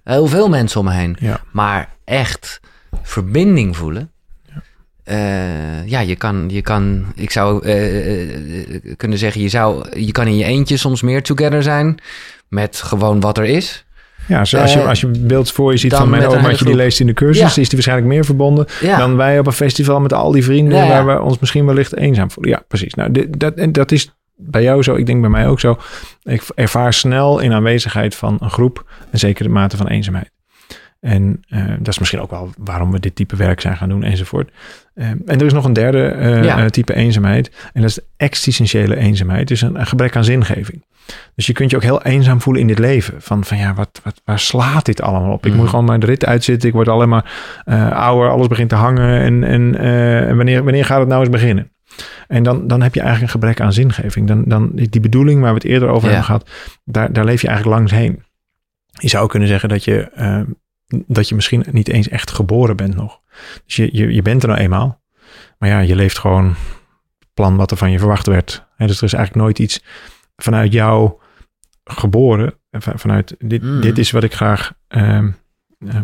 heel 0.05 0.27
veel 0.27 0.49
mensen 0.49 0.81
om 0.81 0.87
me 0.87 0.93
heen. 0.93 1.17
Ja. 1.21 1.41
Maar 1.51 1.89
echt 2.05 2.61
verbinding 3.03 3.77
voelen. 3.77 4.11
Uh, 5.05 5.87
ja, 5.89 6.01
je 6.01 6.17
kan, 6.17 6.45
je 6.49 6.63
kan, 6.63 7.07
ik 7.15 7.31
zou 7.31 7.61
kunnen 8.97 9.19
zeggen, 9.19 9.41
je, 9.41 9.49
zou, 9.49 9.99
je 10.01 10.13
kan 10.13 10.27
in 10.27 10.37
je 10.37 10.45
eentje 10.45 10.77
soms 10.77 11.03
meer 11.03 11.23
together 11.23 11.63
zijn 11.63 11.99
met 12.49 12.77
gewoon 12.77 13.21
wat 13.21 13.39
er 13.39 13.45
is. 13.45 13.85
Ja, 14.29 14.45
zo 14.45 14.59
als, 14.59 14.73
je, 14.73 14.83
als 14.83 15.01
je 15.01 15.07
beeld 15.07 15.53
voor 15.53 15.73
je 15.73 15.79
ziet 15.79 15.95
van 15.95 16.11
mijn 16.11 16.27
omaatje 16.27 16.65
die 16.65 16.75
leest 16.75 17.01
in 17.01 17.07
de 17.07 17.13
cursus, 17.13 17.45
is 17.45 17.55
die 17.55 17.69
waarschijnlijk 17.71 18.09
meer 18.09 18.25
verbonden 18.25 18.67
dan 18.81 19.17
wij 19.17 19.39
op 19.39 19.47
een 19.47 19.53
festival 19.53 20.01
met 20.01 20.13
al 20.13 20.33
die 20.33 20.45
vrienden 20.45 20.89
waar 20.89 21.07
we 21.07 21.21
ons 21.21 21.39
misschien 21.39 21.67
wellicht 21.67 21.97
eenzaam 21.97 22.31
voelen. 22.31 22.53
Ja, 22.53 22.63
precies. 22.69 22.95
Nou, 22.95 23.11
dit, 23.11 23.41
dat, 23.41 23.55
en 23.55 23.73
dat 23.73 23.93
is 23.93 24.15
bij 24.37 24.63
jou 24.63 24.83
zo, 24.83 24.95
ik 24.95 25.07
denk 25.07 25.21
bij 25.21 25.31
mij 25.31 25.49
ook 25.49 25.61
zo. 25.61 25.79
Ik 26.23 26.43
ervaar 26.55 26.93
snel 26.93 27.39
in 27.39 27.53
aanwezigheid 27.53 28.15
van 28.15 28.37
een 28.41 28.51
groep 28.51 28.85
een 29.11 29.19
zekere 29.19 29.49
mate 29.49 29.77
van 29.77 29.89
eenzaamheid. 29.89 30.31
En 31.03 31.43
uh, 31.49 31.65
dat 31.79 31.89
is 31.89 31.99
misschien 31.99 32.21
ook 32.21 32.31
wel 32.31 32.51
waarom 32.59 32.93
we 32.93 33.01
dit 33.01 33.15
type 33.15 33.37
werk 33.37 33.61
zijn 33.61 33.77
gaan 33.77 33.89
doen 33.89 34.03
enzovoort. 34.03 34.51
Uh, 34.95 35.07
en 35.07 35.23
er 35.27 35.45
is 35.45 35.53
nog 35.53 35.65
een 35.65 35.73
derde 35.73 36.17
uh, 36.19 36.45
ja. 36.45 36.69
type 36.69 36.95
eenzaamheid. 36.95 37.51
En 37.73 37.81
dat 37.81 37.91
is 37.91 37.95
de 37.95 38.05
existentiële 38.17 38.97
eenzaamheid. 38.97 39.49
Dus 39.49 39.61
een, 39.61 39.81
een, 39.81 39.87
gebrek 39.87 40.17
aan 40.17 40.25
zingeving. 40.25 40.85
Dus 41.35 41.47
je 41.47 41.53
kunt 41.53 41.71
je 41.71 41.77
ook 41.77 41.83
heel 41.83 42.03
eenzaam 42.03 42.41
voelen 42.41 42.63
in 42.63 42.69
dit 42.69 42.79
leven. 42.79 43.23
Van, 43.23 43.45
van 43.45 43.57
ja, 43.57 43.75
wat, 43.75 44.01
wat, 44.05 44.21
waar 44.25 44.39
slaat 44.39 44.85
dit 44.85 45.01
allemaal 45.01 45.33
op? 45.33 45.47
Ik 45.47 45.53
mm. 45.53 45.59
moet 45.59 45.69
gewoon 45.69 45.85
maar 45.85 45.99
de 45.99 46.07
rit 46.07 46.25
uitzitten. 46.25 46.69
Ik 46.69 46.75
word 46.75 46.89
alleen 46.89 47.09
maar 47.09 47.33
ouder. 47.95 48.31
Alles 48.31 48.47
begint 48.47 48.69
te 48.69 48.75
hangen. 48.75 49.21
En, 49.21 49.45
en, 49.45 50.37
wanneer, 50.37 50.65
wanneer 50.65 50.85
gaat 50.85 50.99
het 50.99 51.09
nou 51.09 51.21
eens 51.21 51.31
beginnen? 51.31 51.71
En 52.29 52.43
dan, 52.43 52.67
dan 52.67 52.83
heb 52.83 52.95
je 52.95 53.01
eigenlijk 53.01 53.33
een 53.33 53.41
gebrek 53.41 53.61
aan 53.61 53.73
zingeving. 53.73 54.29
Dan, 54.29 54.45
dan 54.47 54.71
die 54.75 55.01
bedoeling 55.01 55.41
waar 55.41 55.55
we 55.55 55.59
het 55.59 55.69
eerder 55.69 55.89
over 55.89 56.09
ja. 56.09 56.15
hebben 56.15 56.25
gehad, 56.25 56.51
daar, 56.85 57.13
daar 57.13 57.25
leef 57.25 57.41
je 57.41 57.49
eigenlijk 57.49 57.79
langs 57.79 57.93
heen. 57.93 58.23
Je 58.87 59.09
zou 59.09 59.29
kunnen 59.29 59.49
zeggen 59.49 59.69
dat 59.69 59.85
je 59.85 60.11
dat 61.07 61.29
je 61.29 61.35
misschien 61.35 61.65
niet 61.71 61.89
eens 61.89 62.09
echt 62.09 62.31
geboren 62.31 62.77
bent 62.77 62.95
nog. 62.95 63.21
Dus 63.65 63.77
je, 63.77 63.89
je, 63.93 64.15
je 64.15 64.23
bent 64.23 64.43
er 64.43 64.49
nou 64.49 64.61
eenmaal. 64.61 65.01
Maar 65.59 65.69
ja, 65.69 65.79
je 65.79 65.95
leeft 65.95 66.19
gewoon 66.19 66.47
het 67.19 67.29
plan 67.35 67.57
wat 67.57 67.71
er 67.71 67.77
van 67.77 67.91
je 67.91 67.99
verwacht 67.99 68.27
werd. 68.27 68.67
En 68.77 68.87
dus 68.87 68.99
er 68.99 69.05
is 69.05 69.13
eigenlijk 69.13 69.45
nooit 69.45 69.59
iets 69.59 69.83
vanuit 70.37 70.73
jou 70.73 71.13
geboren. 71.85 72.55
Vanuit 72.71 73.35
dit, 73.39 73.63
mm. 73.63 73.81
dit 73.81 73.99
is 73.99 74.11
wat 74.11 74.23
ik 74.23 74.35
graag 74.35 74.73
uh, 74.89 75.27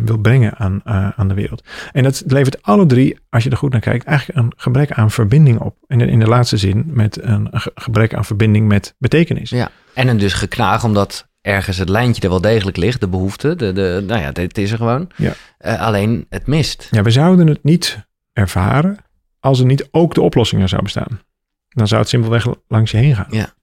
wil 0.01 0.17
brengen 0.17 0.57
aan, 0.57 0.81
uh, 0.85 1.09
aan 1.15 1.27
de 1.27 1.33
wereld. 1.33 1.63
En 1.91 2.03
dat 2.03 2.23
levert 2.27 2.61
alle 2.63 2.85
drie, 2.85 3.19
als 3.29 3.43
je 3.43 3.49
er 3.49 3.57
goed 3.57 3.71
naar 3.71 3.81
kijkt, 3.81 4.05
eigenlijk 4.05 4.39
een 4.39 4.53
gebrek 4.57 4.91
aan 4.91 5.11
verbinding 5.11 5.59
op. 5.59 5.75
En 5.87 6.01
in 6.01 6.19
de 6.19 6.27
laatste 6.27 6.57
zin 6.57 6.83
met 6.87 7.23
een 7.23 7.47
gebrek 7.75 8.13
aan 8.13 8.25
verbinding 8.25 8.67
met 8.67 8.95
betekenis. 8.97 9.49
Ja, 9.49 9.71
en 9.93 10.07
een 10.07 10.17
dus 10.17 10.33
geknaag 10.33 10.83
omdat 10.83 11.28
ergens 11.41 11.77
het 11.77 11.89
lijntje 11.89 12.21
er 12.21 12.29
wel 12.29 12.41
degelijk 12.41 12.77
ligt, 12.77 12.99
de 12.99 13.07
behoefte. 13.07 13.55
De, 13.55 13.73
de, 13.73 14.03
nou 14.07 14.21
ja, 14.21 14.31
het 14.33 14.57
is 14.57 14.71
er 14.71 14.77
gewoon. 14.77 15.09
Ja. 15.15 15.33
Uh, 15.61 15.81
alleen 15.81 16.25
het 16.29 16.47
mist. 16.47 16.87
Ja, 16.91 17.01
we 17.01 17.11
zouden 17.11 17.47
het 17.47 17.63
niet 17.63 18.07
ervaren 18.33 18.97
als 19.39 19.59
er 19.59 19.65
niet 19.65 19.87
ook 19.91 20.13
de 20.13 20.21
oplossing 20.21 20.61
er 20.61 20.69
zou 20.69 20.81
bestaan. 20.81 21.21
Dan 21.69 21.87
zou 21.87 22.01
het 22.01 22.09
simpelweg 22.09 22.47
langs 22.67 22.91
je 22.91 22.97
heen 22.97 23.15
gaan. 23.15 23.27
Ja. 23.29 23.53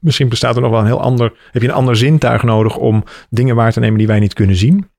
Misschien 0.00 0.28
bestaat 0.28 0.56
er 0.56 0.62
nog 0.62 0.70
wel 0.70 0.80
een 0.80 0.86
heel 0.86 1.00
ander, 1.00 1.32
heb 1.50 1.62
je 1.62 1.68
een 1.68 1.74
ander 1.74 1.96
zintuig 1.96 2.42
nodig 2.42 2.76
om 2.76 3.04
dingen 3.30 3.56
waar 3.56 3.72
te 3.72 3.80
nemen 3.80 3.98
die 3.98 4.06
wij 4.06 4.18
niet 4.18 4.34
kunnen 4.34 4.56
zien. 4.56 4.90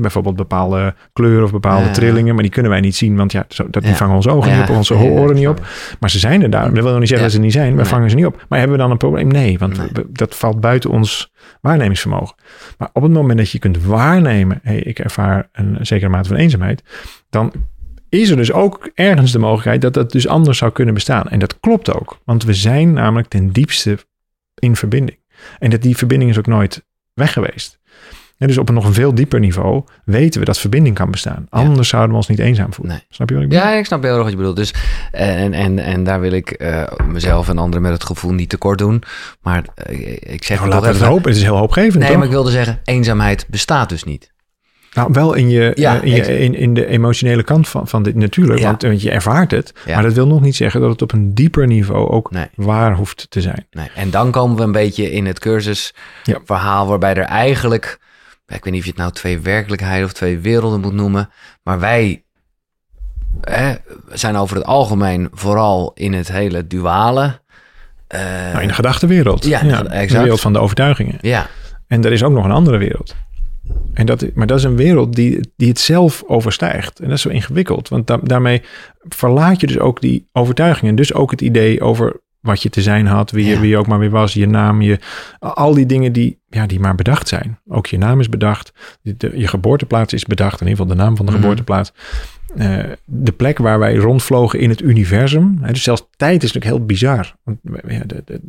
Bijvoorbeeld 0.00 0.36
bepaalde 0.36 0.94
kleuren 1.12 1.44
of 1.44 1.50
bepaalde 1.50 1.86
ja, 1.86 1.92
trillingen, 1.92 2.34
maar 2.34 2.42
die 2.42 2.52
kunnen 2.52 2.70
wij 2.70 2.80
niet 2.80 2.96
zien, 2.96 3.16
want 3.16 3.32
ja, 3.32 3.44
zo, 3.48 3.70
dat, 3.70 3.82
die 3.82 3.94
vangen 3.94 4.16
onze 4.16 4.30
ogen 4.30 4.52
niet 4.52 4.68
op, 4.68 4.76
onze 4.76 4.94
oren 4.94 5.34
niet 5.34 5.48
op. 5.48 5.66
Maar 6.00 6.10
ze 6.10 6.18
zijn 6.18 6.42
er 6.42 6.50
daar. 6.50 6.74
Dat 6.74 6.84
wil 6.84 6.98
niet 6.98 7.08
zeggen 7.08 7.26
dat 7.26 7.36
ze 7.36 7.40
niet 7.40 7.52
zijn, 7.52 7.70
we 7.70 7.76
nee. 7.76 7.84
vangen 7.84 8.10
ze 8.10 8.16
niet 8.16 8.26
op. 8.26 8.44
Maar 8.48 8.58
hebben 8.58 8.76
we 8.76 8.82
dan 8.82 8.92
een 8.92 8.96
probleem? 8.96 9.28
Nee, 9.28 9.58
want 9.58 9.78
nee. 9.78 9.88
We, 9.92 10.06
dat 10.08 10.36
valt 10.36 10.60
buiten 10.60 10.90
ons 10.90 11.32
waarnemingsvermogen. 11.60 12.34
Maar 12.78 12.90
op 12.92 13.02
het 13.02 13.12
moment 13.12 13.38
dat 13.38 13.50
je 13.50 13.58
kunt 13.58 13.84
waarnemen, 13.84 14.60
hey, 14.62 14.78
ik 14.78 14.98
ervaar 14.98 15.48
een 15.52 15.78
zekere 15.80 16.10
mate 16.10 16.28
van 16.28 16.36
eenzaamheid, 16.36 16.82
dan 17.30 17.52
is 18.08 18.30
er 18.30 18.36
dus 18.36 18.52
ook 18.52 18.90
ergens 18.94 19.32
de 19.32 19.38
mogelijkheid 19.38 19.80
dat 19.80 19.94
dat 19.94 20.12
dus 20.12 20.28
anders 20.28 20.58
zou 20.58 20.72
kunnen 20.72 20.94
bestaan. 20.94 21.28
En 21.28 21.38
dat 21.38 21.60
klopt 21.60 21.94
ook, 21.94 22.18
want 22.24 22.44
we 22.44 22.54
zijn 22.54 22.92
namelijk 22.92 23.28
ten 23.28 23.50
diepste 23.52 23.98
in 24.54 24.76
verbinding. 24.76 25.18
En 25.58 25.70
dat 25.70 25.82
die 25.82 25.96
verbinding 25.96 26.30
is 26.30 26.38
ook 26.38 26.46
nooit 26.46 26.84
weg 27.14 27.32
geweest. 27.32 27.78
En 28.38 28.46
dus 28.46 28.58
op 28.58 28.68
een 28.68 28.74
nog 28.74 28.92
veel 28.94 29.14
dieper 29.14 29.40
niveau 29.40 29.84
weten 30.04 30.40
we 30.40 30.46
dat 30.46 30.58
verbinding 30.58 30.94
kan 30.94 31.10
bestaan. 31.10 31.46
Anders 31.50 31.88
zouden 31.88 32.10
we 32.10 32.16
ons 32.16 32.26
niet 32.26 32.38
eenzaam 32.38 32.72
voelen. 32.74 32.94
Nee. 32.94 33.04
Snap 33.10 33.28
je 33.28 33.34
wat 33.34 33.44
ik 33.44 33.48
bedoel? 33.50 33.64
Ja, 33.64 33.72
ik 33.72 33.84
snap 33.86 34.02
heel 34.02 34.12
erg 34.14 34.22
wat 34.22 34.30
je 34.30 34.36
bedoelt. 34.36 34.56
Dus, 34.56 34.74
en, 35.12 35.52
en, 35.52 35.78
en 35.78 36.04
daar 36.04 36.20
wil 36.20 36.32
ik 36.32 36.50
eh, 36.50 36.82
mezelf 37.08 37.48
en 37.48 37.58
anderen 37.58 37.82
met 37.82 37.92
het 37.92 38.04
gevoel 38.04 38.32
niet 38.32 38.48
tekort 38.48 38.78
doen. 38.78 39.02
Maar 39.40 39.64
eh, 39.74 40.10
ik 40.10 40.44
zeg 40.44 40.58
Nou, 40.58 40.70
laten 40.70 40.88
we 40.92 40.94
het 40.98 41.06
hopen. 41.06 41.28
Het 41.28 41.36
is 41.36 41.42
heel 41.42 41.56
hoopgevend, 41.56 41.98
Nee, 41.98 42.06
toch? 42.08 42.16
maar 42.16 42.26
ik 42.26 42.32
wilde 42.32 42.50
zeggen, 42.50 42.80
eenzaamheid 42.84 43.46
bestaat 43.48 43.88
dus 43.88 44.04
niet. 44.04 44.34
Nou, 44.92 45.08
wel 45.12 45.34
in, 45.34 45.48
je, 45.48 45.72
Ja, 45.74 45.96
eh, 45.96 46.02
in, 46.02 46.14
je, 46.16 46.38
in, 46.38 46.54
in 46.54 46.74
de 46.74 46.86
emotionele 46.86 47.42
kant 47.42 47.68
van, 47.68 47.88
van 47.88 48.02
dit 48.02 48.14
natuurlijk. 48.14 48.58
Ja. 48.60 48.66
Want, 48.66 48.82
want 48.82 49.02
je 49.02 49.10
ervaart 49.10 49.50
het. 49.50 49.72
Ja. 49.86 49.94
Maar 49.94 50.02
dat 50.02 50.12
wil 50.12 50.26
nog 50.26 50.40
niet 50.40 50.56
zeggen 50.56 50.80
dat 50.80 50.90
het 50.90 51.02
op 51.02 51.12
een 51.12 51.34
dieper 51.34 51.66
niveau 51.66 52.08
ook 52.10 52.30
Nee. 52.30 52.46
waar 52.54 52.94
hoeft 52.94 53.26
te 53.30 53.40
zijn. 53.40 53.66
Nee. 53.70 53.90
En 53.94 54.10
dan 54.10 54.30
komen 54.30 54.56
we 54.56 54.62
een 54.62 54.72
beetje 54.72 55.10
in 55.12 55.26
het 55.26 55.38
cursusverhaal, 55.38 56.86
waarbij 56.86 57.14
er 57.14 57.22
eigenlijk, 57.24 57.98
ik 58.46 58.64
weet 58.64 58.72
niet 58.72 58.78
of 58.78 58.84
je 58.84 58.90
het 58.90 59.00
nou 59.00 59.12
twee 59.12 59.38
werkelijkheden 59.40 60.04
of 60.04 60.12
twee 60.12 60.38
werelden 60.38 60.80
moet 60.80 60.92
noemen, 60.92 61.30
maar 61.62 61.80
wij 61.80 62.24
hè, 63.40 63.74
zijn 64.12 64.36
over 64.36 64.56
het 64.56 64.64
algemeen 64.64 65.28
vooral 65.32 65.92
in 65.94 66.12
het 66.12 66.28
hele 66.32 66.66
duale. 66.66 67.40
eh, 68.06 68.20
Nou, 68.20 68.60
in 68.62 68.68
de 68.68 68.74
gedachtenwereld. 68.74 69.44
ja, 69.44 69.60
de 69.82 69.88
exact. 69.88 70.22
wereld 70.22 70.40
van 70.40 70.52
de 70.52 70.58
overtuigingen. 70.58 71.18
ja, 71.20 71.46
En 71.86 72.04
er 72.04 72.12
is 72.12 72.22
ook 72.22 72.32
nog 72.32 72.44
een 72.44 72.50
andere 72.50 72.76
wereld. 72.76 73.14
En 73.94 74.06
dat, 74.06 74.24
maar 74.34 74.46
dat 74.46 74.58
is 74.58 74.64
een 74.64 74.76
wereld 74.76 75.14
die, 75.14 75.52
die 75.56 75.68
het 75.68 75.78
zelf 75.80 76.22
overstijgt. 76.26 76.98
En 77.00 77.04
dat 77.08 77.16
is 77.16 77.22
zo 77.22 77.28
ingewikkeld. 77.28 77.88
Want 77.88 78.06
da- 78.06 78.18
daarmee 78.22 78.62
verlaat 79.08 79.60
je 79.60 79.66
dus 79.66 79.78
ook 79.78 80.00
die 80.00 80.28
overtuigingen. 80.32 80.94
Dus 80.94 81.14
ook 81.14 81.30
het 81.30 81.40
idee 81.40 81.80
over 81.80 82.20
wat 82.46 82.62
je 82.62 82.68
te 82.70 82.82
zijn 82.82 83.06
had, 83.06 83.30
wie, 83.30 83.46
Ja. 83.46 83.60
wie 83.60 83.68
je 83.70 83.76
ook 83.78 83.86
maar 83.86 83.98
weer 83.98 84.10
was, 84.10 84.32
je 84.34 84.46
naam, 84.46 84.82
je, 84.82 84.98
al 85.38 85.74
die 85.74 85.86
dingen 85.86 86.12
die, 86.12 86.38
ja, 86.48 86.66
die 86.66 86.80
maar 86.80 86.94
bedacht 86.94 87.28
zijn. 87.28 87.58
Ook 87.68 87.86
je 87.86 87.98
naam 87.98 88.20
is 88.20 88.28
bedacht, 88.28 88.72
de, 89.02 89.32
je 89.34 89.46
geboorteplaats 89.48 90.12
is 90.12 90.24
bedacht, 90.24 90.60
in 90.60 90.66
ieder 90.66 90.82
geval 90.82 90.96
de 90.96 91.02
naam 91.02 91.16
van 91.16 91.26
de 91.26 91.32
Mhm. 91.32 91.40
geboorteplaats. 91.40 91.92
Eh, 92.56 92.78
de 93.04 93.32
plek 93.32 93.58
waar 93.58 93.78
wij 93.78 93.94
rondvlogen 93.96 94.58
in 94.60 94.70
het 94.70 94.80
universum. 94.82 95.58
Hè, 95.60 95.72
dus 95.72 95.82
zelfs 95.82 96.06
tijd 96.16 96.42
is 96.42 96.52
natuurlijk 96.52 96.76
heel 96.76 96.86
bizar. 96.86 97.34
Want 97.44 97.58
ja, 97.88 98.02
de, 98.06 98.22
de, 98.24 98.40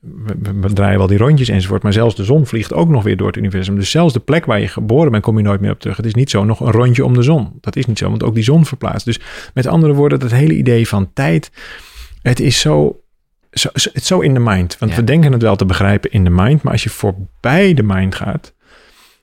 we, 0.00 0.34
we- 0.42 0.60
we 0.60 0.72
draaien 0.72 0.98
wel 0.98 1.06
die 1.06 1.18
rondjes 1.18 1.48
enzovoort. 1.48 1.82
Maar 1.82 1.92
zelfs 1.92 2.14
de 2.16 2.24
zon 2.24 2.46
vliegt 2.46 2.72
ook 2.72 2.88
nog 2.88 3.02
weer 3.02 3.16
door 3.16 3.26
het 3.26 3.36
universum. 3.36 3.74
Dus 3.74 3.90
zelfs 3.90 4.12
de 4.12 4.20
plek 4.20 4.44
waar 4.44 4.60
je 4.60 4.68
geboren 4.68 5.10
bent, 5.10 5.22
kom 5.22 5.36
je 5.36 5.42
nooit 5.44 5.60
meer 5.60 5.70
op 5.70 5.80
terug. 5.80 5.96
Het 5.96 6.06
is 6.06 6.14
niet 6.14 6.30
zo 6.30 6.44
nog 6.44 6.60
een 6.60 6.70
rondje 6.72 7.04
om 7.04 7.14
de 7.14 7.22
zon. 7.22 7.48
Dat 7.60 7.76
is 7.76 7.86
niet 7.86 7.98
zo, 7.98 8.08
want 8.08 8.22
ook 8.22 8.34
die 8.34 8.44
zon 8.44 8.64
verplaatst. 8.66 9.06
Dus 9.06 9.20
met 9.54 9.66
andere 9.66 9.92
woorden, 9.92 10.18
dat 10.20 10.30
hele 10.30 10.54
idee 10.56 10.88
van 10.88 11.10
tijd. 11.12 11.50
Het 12.22 12.40
is 12.40 12.60
zo, 12.60 13.02
zo, 13.52 13.68
het 13.72 14.04
zo 14.04 14.20
in 14.20 14.34
de 14.34 14.40
mind. 14.40 14.78
Want 14.78 14.90
Ja. 14.90 14.96
we 14.96 15.04
denken 15.04 15.32
het 15.32 15.42
wel 15.42 15.56
te 15.56 15.66
begrijpen 15.66 16.10
in 16.10 16.24
de 16.24 16.30
mind. 16.30 16.62
Maar 16.62 16.72
als 16.72 16.82
je 16.82 16.90
voorbij 16.90 17.74
de 17.74 17.82
mind 17.82 18.14
gaat. 18.14 18.54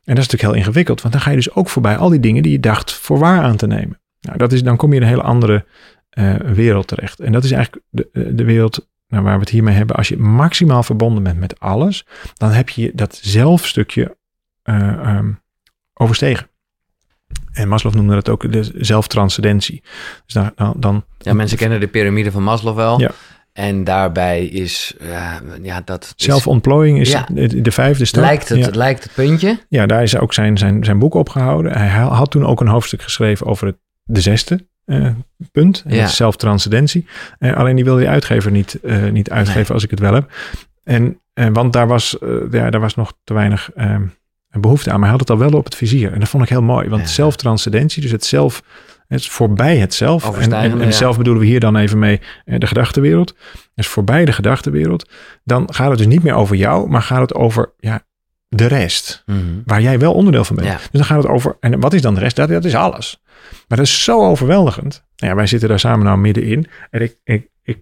En 0.03 0.15
dat 0.15 0.23
is 0.25 0.31
natuurlijk 0.31 0.41
heel 0.41 0.53
ingewikkeld. 0.63 1.01
Want 1.01 1.13
dan 1.13 1.23
ga 1.23 1.29
je 1.29 1.35
dus 1.35 1.53
ook 1.53 1.69
voorbij 1.69 1.97
al 1.97 2.09
die 2.09 2.19
dingen 2.19 2.43
die 2.43 2.51
je 2.51 2.59
dacht 2.59 2.93
voor 2.93 3.19
waar 3.19 3.41
aan 3.41 3.57
te 3.57 3.67
nemen. 3.67 3.99
Nou, 4.21 4.37
dat 4.37 4.51
is, 4.51 4.63
dan 4.63 4.77
kom 4.77 4.89
je 4.89 4.95
in 4.95 5.01
een 5.01 5.07
hele 5.07 5.21
andere 5.21 5.65
eh, 6.09 6.35
wereld 6.35 6.87
terecht. 6.87 7.19
En 7.19 7.31
dat 7.31 7.43
is 7.43 7.51
eigenlijk 7.51 7.85
de, 7.89 8.33
de 8.35 8.43
wereld 8.43 8.87
nou, 9.07 9.23
waar 9.23 9.33
we 9.33 9.39
het 9.39 9.49
hiermee 9.49 9.75
hebben. 9.75 9.95
Als 9.95 10.07
je 10.07 10.17
maximaal 10.17 10.83
verbonden 10.83 11.23
bent 11.23 11.39
met 11.39 11.59
alles, 11.59 12.05
dan 12.33 12.49
heb 12.51 12.69
je 12.69 12.91
dat 12.95 13.19
zelfstukje 13.21 14.17
eh, 14.63 14.87
ehm, 14.89 15.31
overstegen. 15.93 16.47
En 17.57 17.67
Maslow 17.67 17.93
noemde 17.93 18.13
dat 18.13 18.29
ook 18.29 18.51
de 18.51 18.71
zelftranscendentie. 18.77 19.81
Dus 20.25 20.33
dan, 20.33 20.51
dan, 20.55 20.73
dan 20.77 21.03
ja, 21.17 21.33
mensen 21.33 21.57
kennen 21.57 21.79
de 21.79 21.87
piramide 21.87 22.31
van 22.31 22.43
Maslow 22.43 22.75
wel. 22.75 22.99
Ja. 22.99 23.11
En 23.53 23.83
daarbij 23.83 24.45
is, 24.45 24.93
ja, 25.01 25.41
ja 25.61 25.81
dat 25.85 26.13
zelfontplooiing 26.15 26.99
is 26.99 27.11
Ja. 27.11 27.27
de, 27.31 27.61
de 27.61 27.71
vijfde 27.71 28.05
stap. 28.05 28.23
lijkt, 28.23 28.49
het, 28.49 28.57
Ja. 28.57 28.65
het 28.65 28.75
lijkt 28.75 29.03
het 29.03 29.13
puntje. 29.13 29.59
Ja, 29.69 29.85
daar 29.85 30.03
is 30.03 30.17
ook 30.17 30.33
zijn, 30.33 30.57
zijn, 30.57 30.83
zijn 30.83 30.99
boek 30.99 31.13
opgehouden. 31.13 31.71
Hij 31.71 31.87
ha- 31.87 32.07
had 32.13 32.31
toen 32.31 32.45
ook 32.45 32.61
een 32.61 32.67
hoofdstuk 32.67 33.01
geschreven 33.01 33.45
over 33.45 33.67
het, 33.67 33.75
de 34.03 34.21
zesde 34.21 34.65
eh, 34.85 35.09
punt. 35.51 35.83
En 35.85 35.93
Ja. 35.95 35.99
dat 36.01 36.09
is 36.09 36.15
zelftranscendentie. 36.15 37.05
Eh, 37.39 37.53
alleen 37.55 37.75
die 37.75 37.83
wilde 37.83 38.01
de 38.01 38.07
uitgever 38.07 38.51
niet, 38.51 38.79
eh, 38.83 39.03
niet 39.11 39.29
uitgeven 39.29 39.61
Nee. 39.61 39.71
als 39.71 39.83
ik 39.83 39.89
het 39.89 39.99
wel 39.99 40.13
heb. 40.13 40.31
En, 40.83 41.19
en 41.33 41.53
want 41.53 41.73
daar 41.73 41.87
was, 41.87 42.17
ja, 42.51 42.69
daar 42.69 42.81
was 42.81 42.95
nog 42.95 43.13
te 43.23 43.33
weinig 43.33 43.69
eh, 44.49 44.61
behoefte 44.61 44.89
aan. 44.91 44.99
Maar 44.99 45.09
hij 45.09 45.17
had 45.17 45.27
het 45.27 45.29
al 45.29 45.49
wel 45.49 45.59
op 45.59 45.65
het 45.65 45.75
vizier. 45.75 46.13
En 46.13 46.19
dat 46.19 46.29
vond 46.29 46.43
ik 46.43 46.49
heel 46.49 46.61
mooi. 46.61 46.89
Want 46.89 47.01
Ja. 47.01 47.07
zelftranscendentie, 47.07 48.01
dus 48.01 48.11
het 48.11 48.25
zelf... 48.25 48.63
Het 49.07 49.19
is 49.19 49.29
voorbij 49.29 49.77
het 49.77 49.93
zelf. 49.93 50.21
En, 50.23 50.27
en, 50.29 50.33
Overstijgende, 50.35 50.83
en 50.83 50.89
ja. 50.89 50.95
zelf 50.95 51.17
bedoelen 51.17 51.41
we 51.41 51.47
hier 51.47 51.59
dan 51.59 51.75
even 51.75 51.99
mee 51.99 52.21
eh, 52.45 52.59
de 52.59 52.67
gedachtenwereld. 52.67 53.35
Dus 53.75 53.87
voorbij 53.87 54.25
de 54.25 54.31
gedachtenwereld. 54.31 55.09
Dan 55.43 55.73
gaat 55.73 55.89
het 55.89 55.97
dus 55.97 56.07
niet 56.07 56.23
meer 56.23 56.33
over 56.33 56.55
jou, 56.55 56.89
maar 56.89 57.01
gaat 57.01 57.21
het 57.21 57.33
over 57.33 57.73
ja, 57.79 58.01
de 58.49 58.65
rest 58.65 59.23
Mhm. 59.25 59.39
waar 59.65 59.81
jij 59.81 59.99
wel 59.99 60.13
onderdeel 60.13 60.43
van 60.43 60.55
bent. 60.55 60.67
Ja. 60.67 60.75
Dus 60.75 60.87
dan 60.91 61.05
gaat 61.05 61.23
het 61.23 61.31
over, 61.31 61.57
en 61.59 61.79
wat 61.79 61.93
is 61.93 62.01
dan 62.01 62.13
de 62.13 62.19
rest? 62.19 62.35
Dat, 62.35 62.49
dat 62.49 62.65
is 62.65 62.75
alles. 62.75 63.21
Maar 63.67 63.77
dat 63.77 63.87
is 63.87 64.03
zo 64.03 64.25
overweldigend. 64.25 65.03
Nou 65.17 65.31
ja, 65.31 65.37
wij 65.37 65.47
zitten 65.47 65.69
daar 65.69 65.79
samen 65.79 66.05
nou 66.05 66.17
middenin. 66.17 66.67
En 66.89 67.01
ik, 67.01 67.17
ik, 67.23 67.49
ik 67.63 67.79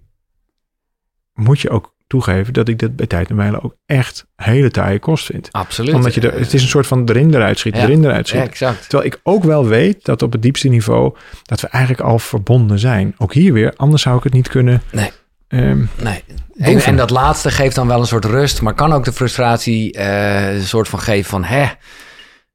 moet 1.33 1.59
je 1.59 1.69
ook 1.69 1.94
toegeven 2.07 2.53
dat 2.53 2.67
ik 2.67 2.79
dat 2.79 2.95
bij 2.95 3.07
tijd 3.07 3.29
en 3.29 3.35
wijle 3.35 3.63
ook 3.63 3.75
echt 3.85 4.25
hele 4.35 4.71
taaie 4.71 4.99
kost 4.99 5.25
vind. 5.25 5.47
Absoluut. 5.51 5.93
Omdat 5.93 6.13
je 6.13 6.21
er, 6.21 6.39
het 6.39 6.53
is 6.53 6.61
een 6.61 6.67
soort 6.67 6.87
van 6.87 7.09
erin 7.09 7.33
eruit 7.33 7.59
schieten, 7.59 7.81
Ja. 7.81 7.87
erin 7.87 8.03
eruit 8.03 8.27
schieten. 8.27 8.49
exact. 8.49 8.81
Terwijl 8.89 9.03
ik 9.11 9.19
ook 9.23 9.43
wel 9.43 9.67
weet 9.67 10.05
dat 10.05 10.21
op 10.21 10.31
het 10.31 10.41
diepste 10.41 10.67
niveau 10.67 11.15
dat 11.43 11.61
we 11.61 11.67
eigenlijk 11.67 12.03
al 12.03 12.19
verbonden 12.19 12.79
zijn. 12.79 13.15
Ook 13.17 13.33
hier 13.33 13.53
weer, 13.53 13.73
anders 13.75 14.01
zou 14.01 14.17
ik 14.17 14.23
het 14.23 14.33
niet 14.33 14.47
kunnen. 14.47 14.81
Nee. 14.91 15.11
ehm, 15.47 15.83
Nee. 16.01 16.23
En, 16.57 16.79
en 16.79 16.97
dat 16.97 17.09
laatste 17.09 17.51
geeft 17.51 17.75
dan 17.75 17.87
wel 17.87 17.99
een 17.99 18.05
soort 18.07 18.25
rust, 18.25 18.61
maar 18.61 18.73
kan 18.73 18.93
ook 18.93 19.03
de 19.05 19.13
frustratie 19.13 19.91
eh, 19.93 20.53
een 20.55 20.61
soort 20.63 20.87
van 20.87 20.99
geven 20.99 21.29
van 21.29 21.43
hè. 21.43 21.65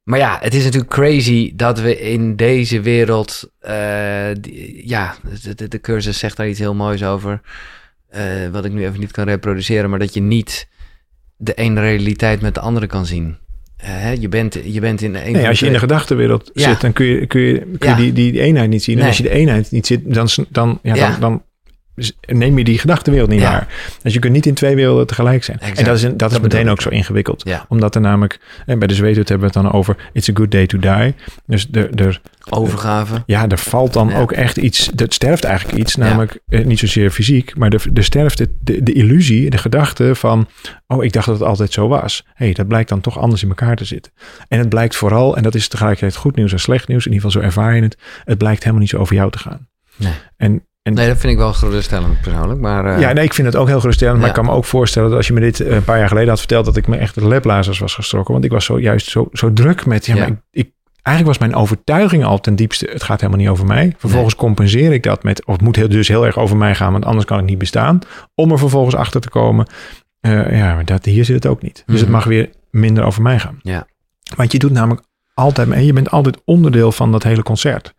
Maar 0.02 0.18
ja, 0.18 0.38
het 0.40 0.54
is 0.54 0.64
natuurlijk 0.64 0.90
crazy 0.92 1.52
dat 1.56 1.80
we 1.80 2.00
in 2.00 2.36
deze 2.36 2.80
wereld, 2.80 3.50
eh, 3.58 3.74
die- 4.40 4.88
ja, 4.88 5.14
de, 5.42 5.54
de, 5.54 5.68
de 5.68 5.80
cursus 5.80 6.18
zegt 6.18 6.36
daar 6.36 6.48
iets 6.48 6.58
heel 6.58 6.74
moois 6.74 7.04
over, 7.04 7.40
eh, 8.10 8.22
wat 8.52 8.64
ik 8.64 8.72
nu 8.72 8.84
even 8.86 9.00
niet 9.00 9.10
kan 9.12 9.24
reproduceren, 9.24 9.90
maar 9.90 9.98
dat 9.98 10.14
je 10.14 10.20
niet 10.20 10.68
de 11.36 11.54
ene 11.54 11.80
realiteit 11.80 12.40
met 12.40 12.54
de 12.54 12.60
andere 12.60 12.86
kan 12.86 13.06
zien. 13.06 13.36
Eh, 13.76 14.14
je, 14.16 14.28
bent, 14.28 14.58
je 14.64 14.80
bent 14.80 15.00
in 15.02 15.14
een 15.14 15.32
Nee, 15.32 15.48
als 15.48 15.60
je 15.60 15.66
in 15.66 15.72
de 15.72 15.78
gedachtenwereld 15.78 16.50
Ja. 16.54 16.68
zit, 16.68 16.80
dan 16.80 16.92
kun 16.92 17.06
je, 17.06 17.26
kun 17.26 17.40
je, 17.40 17.58
kun 17.78 17.88
Ja. 17.88 17.96
je 17.96 18.02
die, 18.02 18.12
die, 18.12 18.32
die 18.32 18.40
eenheid 18.40 18.70
niet 18.70 18.82
zien. 18.82 18.94
En 18.94 19.00
Nee. 19.00 19.08
als 19.08 19.16
je 19.16 19.22
de 19.22 19.30
eenheid 19.30 19.70
niet 19.70 19.86
zit, 19.86 20.14
dan, 20.14 20.28
dan, 20.48 20.78
ja, 20.82 20.94
Ja. 20.94 21.10
dan, 21.10 21.20
dan 21.20 21.42
s- 22.04 22.12
neem 22.26 22.58
je 22.58 22.64
die 22.64 22.78
gedachtenwereld 22.78 23.30
niet 23.30 23.40
Ja. 23.40 23.50
waar. 23.50 23.68
Dus 24.02 24.12
je 24.12 24.18
kunt 24.18 24.32
niet 24.32 24.46
in 24.46 24.54
twee 24.54 24.74
werelden 24.74 25.06
tegelijk 25.06 25.44
zijn. 25.44 25.58
Exact. 25.58 25.78
En 25.78 25.84
dat 25.84 25.94
is, 25.96 26.02
dat 26.02 26.12
is 26.12 26.32
Dat 26.32 26.42
meteen 26.42 26.68
ook 26.68 26.80
zo 26.80 26.88
ingewikkeld. 26.88 27.42
Ja. 27.48 27.64
Omdat 27.68 27.94
er 27.94 28.00
namelijk, 28.00 28.40
en 28.66 28.78
bij 28.78 28.88
de 28.88 28.94
zweethut 28.94 29.28
hebben 29.28 29.48
we 29.52 29.58
het 29.58 29.64
dan 29.64 29.72
over, 29.72 29.96
it's 30.12 30.28
a 30.28 30.32
good 30.34 30.50
day 30.50 30.66
to 30.66 30.78
die. 30.78 31.14
Dus 31.46 31.68
er, 31.72 31.94
er, 32.00 32.20
overgave. 32.50 33.22
ja, 33.26 33.48
er 33.48 33.58
valt 33.58 33.92
dan 33.92 34.08
Ja. 34.08 34.20
ook 34.20 34.32
echt 34.32 34.56
iets, 34.56 34.90
er 34.96 35.06
sterft 35.08 35.44
eigenlijk 35.44 35.78
iets, 35.78 35.96
namelijk 35.96 36.38
eh, 36.48 36.64
niet 36.64 36.78
zozeer 36.78 37.10
fysiek, 37.10 37.56
maar 37.56 37.72
er, 37.72 37.84
er 37.94 38.04
sterft 38.04 38.38
het, 38.38 38.50
de, 38.60 38.82
de 38.82 38.92
illusie, 38.92 39.50
de 39.50 39.58
gedachte 39.58 40.14
van, 40.14 40.48
oh, 40.86 41.04
ik 41.04 41.12
dacht 41.12 41.26
dat 41.26 41.38
het 41.38 41.48
altijd 41.48 41.72
zo 41.72 41.88
was. 41.88 42.24
hey, 42.34 42.52
dat 42.52 42.68
blijkt 42.68 42.88
dan 42.88 43.00
toch 43.00 43.18
anders 43.18 43.42
in 43.42 43.48
elkaar 43.48 43.76
te 43.76 43.84
zitten. 43.84 44.12
En 44.48 44.58
het 44.58 44.68
blijkt 44.68 44.96
vooral, 44.96 45.36
en 45.36 45.42
dat 45.42 45.54
is 45.54 45.68
tegelijkertijd 45.68 46.16
goed 46.16 46.36
nieuws 46.36 46.52
en 46.52 46.60
slecht 46.60 46.88
nieuws, 46.88 47.06
in 47.06 47.12
ieder 47.12 47.26
geval 47.30 47.40
zo 47.42 47.46
ervaar 47.48 47.74
je 47.76 47.82
het, 47.82 47.96
het 48.24 48.38
blijkt 48.38 48.60
helemaal 48.60 48.80
niet 48.80 48.90
zo 48.90 48.98
over 48.98 49.14
jou 49.14 49.30
te 49.30 49.38
gaan. 49.38 49.68
Nee. 49.96 50.12
En, 50.36 50.64
en 50.90 50.96
Nee, 50.96 51.08
dat 51.08 51.18
vind 51.18 51.32
ik 51.32 51.38
wel 51.38 51.52
geruststellend 51.52 52.20
persoonlijk, 52.20 52.60
maar 52.60 52.84
eh, 52.94 53.00
ja, 53.00 53.12
nee, 53.12 53.24
ik 53.24 53.34
vind 53.34 53.46
het 53.46 53.56
ook 53.56 53.66
heel 53.68 53.80
geruststellend. 53.80 54.16
Maar 54.18 54.28
Ja. 54.28 54.34
ik 54.34 54.40
kan 54.42 54.50
me 54.50 54.56
ook 54.58 54.64
voorstellen 54.64 55.08
dat 55.08 55.16
als 55.18 55.26
je 55.26 55.32
me 55.32 55.40
dit 55.40 55.60
eh, 55.60 55.74
een 55.74 55.84
paar 55.84 55.98
jaar 55.98 56.08
geleden 56.08 56.28
had 56.28 56.38
verteld, 56.38 56.64
dat 56.64 56.76
ik 56.76 56.86
me 56.86 56.96
echt 56.96 57.14
de 57.14 57.26
leplazers 57.28 57.78
was 57.78 57.94
gestrokken. 57.94 58.32
Want 58.32 58.44
ik 58.44 58.50
was 58.50 58.64
zo, 58.64 58.80
juist 58.80 59.10
zo, 59.10 59.28
zo 59.32 59.52
druk 59.52 59.86
met, 59.86 60.06
ja, 60.06 60.14
Ja. 60.14 60.20
maar 60.20 60.28
ik, 60.28 60.36
ik, 60.50 60.70
eigenlijk 61.02 61.38
was 61.38 61.48
mijn 61.48 61.60
overtuiging 61.62 62.24
al 62.24 62.40
ten 62.40 62.56
diepste, 62.56 62.88
het 62.92 63.02
gaat 63.02 63.20
helemaal 63.20 63.40
niet 63.42 63.50
over 63.50 63.66
mij. 63.66 63.94
Vervolgens 63.98 64.34
compenseer 64.36 64.92
ik 64.92 65.02
dat 65.02 65.22
met, 65.22 65.44
of 65.46 65.52
het 65.52 65.62
moet 65.62 65.76
heel, 65.76 65.88
dus 65.88 66.08
heel 66.08 66.26
erg 66.26 66.38
over 66.38 66.56
mij 66.56 66.74
gaan, 66.74 66.92
want 66.92 67.04
anders 67.04 67.24
kan 67.26 67.38
ik 67.38 67.44
niet 67.44 67.58
bestaan. 67.58 67.98
Om 68.34 68.50
er 68.52 68.58
vervolgens 68.58 68.94
achter 68.94 69.20
te 69.20 69.28
komen, 69.28 69.66
eh, 70.20 70.58
ja, 70.58 70.74
maar 70.74 70.84
dat, 70.84 71.04
hier 71.04 71.24
zit 71.24 71.34
het 71.34 71.46
ook 71.46 71.62
niet. 71.62 71.82
Dus 71.86 71.96
het 72.00 72.08
Mhm. 72.08 72.16
mag 72.16 72.24
weer 72.24 72.50
minder 72.70 73.04
over 73.04 73.22
mij 73.22 73.38
gaan. 73.38 73.58
Ja. 73.62 73.86
Want 74.36 74.52
je 74.52 74.58
doet 74.58 74.70
namelijk 74.72 75.02
altijd 75.34 75.68
mee, 75.68 75.86
je 75.86 75.92
bent 75.92 76.10
altijd 76.10 76.42
onderdeel 76.44 76.92
van 76.92 77.12
dat 77.12 77.22
hele 77.22 77.42
concert. 77.42 77.94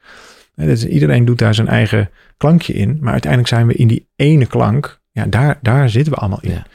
Dus 0.66 0.86
iedereen 0.86 1.26
doet 1.26 1.38
daar 1.38 1.56
zijn 1.56 1.68
eigen 1.68 2.10
klankje 2.38 2.74
in. 2.74 2.98
Maar 3.02 3.12
uiteindelijk 3.12 3.54
zijn 3.54 3.68
we 3.68 3.74
in 3.74 3.88
die 3.88 4.08
ene 4.16 4.46
klank. 4.46 5.02
Ja, 5.12 5.26
daar, 5.26 5.60
daar 5.62 5.90
zitten 5.90 6.14
we 6.14 6.20
allemaal 6.20 6.42
in. 6.42 6.52
Ja. 6.52 6.66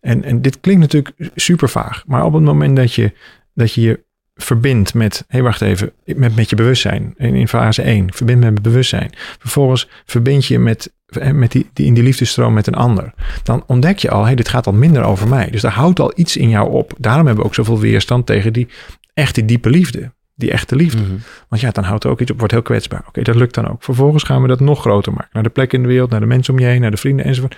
En, 0.00 0.24
en 0.24 0.42
dit 0.42 0.60
klinkt 0.60 0.80
natuurlijk 0.80 1.30
super 1.34 1.68
vaag. 1.68 2.04
Maar 2.06 2.24
op 2.24 2.32
het 2.32 2.42
moment 2.42 2.76
dat 2.76 2.94
je 2.94 3.12
dat 3.54 3.72
je, 3.74 3.80
je 3.80 4.04
verbindt 4.34 4.94
met, 4.94 5.16
hé 5.18 5.24
hey, 5.28 5.42
wacht 5.42 5.60
even, 5.60 5.92
met, 6.04 6.36
met 6.36 6.50
je 6.50 6.56
bewustzijn. 6.56 7.14
In, 7.16 7.34
in 7.34 7.48
fase 7.48 7.82
1, 7.82 8.12
verbind 8.12 8.40
met 8.40 8.62
bewustzijn. 8.62 9.10
Vervolgens 9.38 9.88
verbind 10.04 10.46
je 10.46 10.58
met, 10.58 10.92
met 11.32 11.52
die, 11.52 11.70
die, 11.72 11.86
in 11.86 11.94
die 11.94 12.02
liefdestroom 12.02 12.54
met 12.54 12.66
een 12.66 12.74
ander. 12.74 13.12
Dan 13.42 13.64
ontdek 13.66 13.98
je 13.98 14.10
al, 14.10 14.20
hé, 14.20 14.26
hey, 14.26 14.34
dit 14.34 14.48
gaat 14.48 14.66
al 14.66 14.72
minder 14.72 15.02
over 15.02 15.28
mij. 15.28 15.50
Dus 15.50 15.62
daar 15.62 15.72
houdt 15.72 16.00
al 16.00 16.12
iets 16.14 16.36
in 16.36 16.48
jou 16.48 16.70
op. 16.70 16.94
Daarom 16.98 17.26
hebben 17.26 17.42
we 17.42 17.48
ook 17.50 17.54
zoveel 17.54 17.80
weerstand 17.80 18.26
tegen 18.26 18.52
die 18.52 18.68
echte 19.14 19.44
diepe 19.44 19.70
liefde. 19.70 20.12
Die 20.40 20.50
echte 20.50 20.76
liefde. 20.76 21.02
Mhm. 21.02 21.16
Want 21.48 21.62
ja, 21.62 21.70
dan 21.70 21.84
houdt 21.84 22.04
er 22.04 22.10
ook 22.10 22.20
iets 22.20 22.30
op, 22.30 22.38
wordt 22.38 22.52
heel 22.52 22.62
kwetsbaar. 22.62 23.04
Oké, 23.08 23.22
dat 23.22 23.34
lukt 23.34 23.54
dan 23.54 23.68
ook. 23.68 23.82
Vervolgens 23.82 24.22
gaan 24.22 24.42
we 24.42 24.48
dat 24.48 24.60
nog 24.60 24.80
groter 24.80 25.12
maken. 25.12 25.30
Naar 25.32 25.42
de 25.42 25.48
plek 25.48 25.72
in 25.72 25.82
de 25.82 25.88
wereld, 25.88 26.10
naar 26.10 26.20
de 26.20 26.26
mensen 26.26 26.54
om 26.54 26.60
je 26.60 26.66
heen, 26.66 26.80
naar 26.80 26.90
de 26.90 26.96
vrienden 26.96 27.24
enzovoort. 27.24 27.56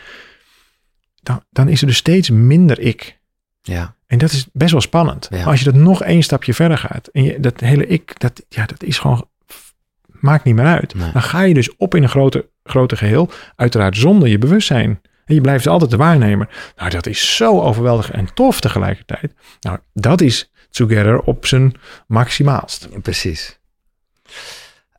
Dan, 1.22 1.42
dan 1.50 1.68
is 1.68 1.80
er 1.80 1.86
dus 1.86 1.96
steeds 1.96 2.30
minder 2.30 2.80
ik. 2.80 3.18
ja. 3.62 3.94
En 4.06 4.18
dat 4.18 4.32
is 4.32 4.46
best 4.52 4.72
wel 4.72 4.80
spannend. 4.80 5.30
Maar 5.30 5.44
als 5.44 5.58
je 5.58 5.64
dat 5.64 5.74
nog 5.74 6.02
één 6.02 6.22
stapje 6.22 6.54
verder 6.54 6.78
gaat. 6.78 7.06
En 7.06 7.24
je, 7.24 7.40
dat 7.40 7.60
hele 7.60 7.86
ik, 7.86 8.20
dat, 8.20 8.44
ja, 8.48 8.66
dat 8.66 8.82
is 8.82 8.98
gewoon. 8.98 9.28
Maakt 10.06 10.44
niet 10.44 10.54
meer 10.54 10.64
uit. 10.64 10.94
Dan 11.12 11.22
ga 11.22 11.40
je 11.40 11.54
dus 11.54 11.76
op 11.76 11.94
in 11.94 12.02
een 12.02 12.08
grote, 12.08 12.48
grote 12.64 12.96
geheel. 12.96 13.30
Uiteraard 13.56 13.96
zonder 13.96 14.28
je 14.28 14.38
bewustzijn. 14.38 15.00
En 15.24 15.34
je 15.34 15.40
blijft 15.40 15.66
altijd 15.66 15.90
de 15.90 15.96
waarnemer. 15.96 16.48
Nou, 16.76 16.90
dat 16.90 17.06
is 17.06 17.36
zo 17.36 17.60
overweldigend 17.60 18.16
en 18.16 18.34
tof 18.34 18.60
tegelijkertijd. 18.60 19.34
Nou, 19.60 19.78
dat 19.92 20.20
is 20.20 20.51
Together 20.72 21.20
op 21.20 21.46
zijn 21.46 21.74
maximaalst. 22.06 22.88
Precies. 23.02 23.58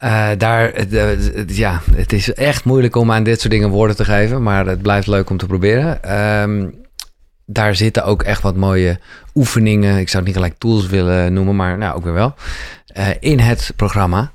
Uh, 0.03 0.29
daar, 0.37 0.85
ja, 1.47 1.81
het 1.95 2.13
is 2.13 2.33
echt 2.33 2.63
moeilijk 2.63 2.95
om 2.95 3.11
aan 3.11 3.23
dit 3.23 3.39
soort 3.39 3.53
dingen 3.53 3.69
woorden 3.69 3.95
te 3.95 4.05
geven, 4.05 4.43
maar 4.43 4.65
het 4.65 4.81
blijft 4.81 5.07
leuk 5.07 5.29
om 5.29 5.37
te 5.37 5.45
proberen. 5.45 6.19
Um, 6.41 6.81
daar 7.45 7.75
zitten 7.75 8.05
ook 8.05 8.23
echt 8.23 8.41
wat 8.41 8.55
mooie 8.55 8.99
oefeningen. 9.35 9.97
Ik 9.97 10.09
zou 10.09 10.23
het 10.23 10.25
niet 10.25 10.43
gelijk 10.43 10.59
tools 10.59 10.87
willen 10.87 11.33
noemen, 11.33 11.55
maar 11.55 11.77
nou 11.77 11.95
ook 11.95 12.03
weer 12.03 12.13
wel. 12.13 12.35
Uh, 12.97 13.07
in 13.19 13.39
het 13.39 13.73
programma. 13.75 14.31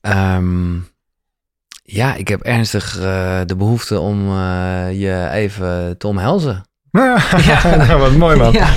Um, 0.00 0.88
ja, 1.82 2.14
ik 2.14 2.28
heb 2.28 2.40
ernstig 2.40 2.98
uh, 2.98 3.40
de 3.46 3.56
behoefte 3.56 3.98
om 3.98 4.28
je 4.90 5.28
even 5.32 5.98
te 5.98 6.06
omhelzen. 6.06 6.64
ja, 7.46 7.98
wat 7.98 8.16
mooi 8.16 8.36
man. 8.36 8.52
Ja. 8.52 8.68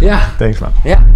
ja. 0.00 0.28
Thanks 0.38 0.58
man. 0.58 0.72
Ja. 0.82 1.06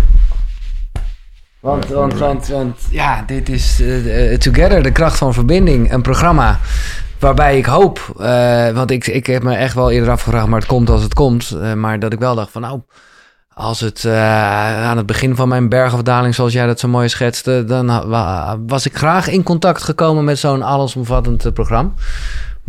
Want, 1.60 1.86
want, 1.86 2.18
want, 2.18 2.48
want 2.48 2.78
ja, 2.90 3.22
dit 3.26 3.48
is 3.48 3.80
uh, 3.80 4.36
Together, 4.36 4.82
de 4.82 4.92
kracht 4.92 5.18
van 5.18 5.34
verbinding. 5.34 5.92
Een 5.92 6.02
programma 6.02 6.58
waarbij 7.18 7.58
ik 7.58 7.66
hoop, 7.66 8.12
uh, 8.20 8.70
want 8.70 8.90
ik, 8.90 9.06
ik 9.06 9.26
heb 9.26 9.42
me 9.42 9.54
echt 9.54 9.74
wel 9.74 9.90
eerder 9.90 10.10
afgevraagd, 10.10 10.46
maar 10.46 10.58
het 10.58 10.68
komt 10.68 10.90
als 10.90 11.02
het 11.02 11.14
komt. 11.14 11.50
Uh, 11.54 11.72
maar 11.72 11.98
dat 11.98 12.12
ik 12.12 12.18
wel 12.18 12.34
dacht 12.34 12.50
van 12.50 12.62
nou, 12.62 12.80
als 13.54 13.80
het 13.80 14.06
aan 14.06 14.96
het 14.96 15.06
begin 15.06 15.36
van 15.36 15.48
mijn 15.48 15.68
bergafdaling, 15.68 16.34
zoals 16.34 16.52
jij 16.52 16.66
dat 16.66 16.80
zo 16.80 16.88
mooi 16.88 17.08
schetste, 17.08 17.64
dan 17.64 18.08
was 18.66 18.86
ik 18.86 18.96
graag 18.96 19.28
in 19.28 19.42
contact 19.42 19.82
gekomen 19.82 20.24
met 20.24 20.38
zo'n 20.38 20.62
allesomvattend 20.62 21.54
programma. 21.54 21.90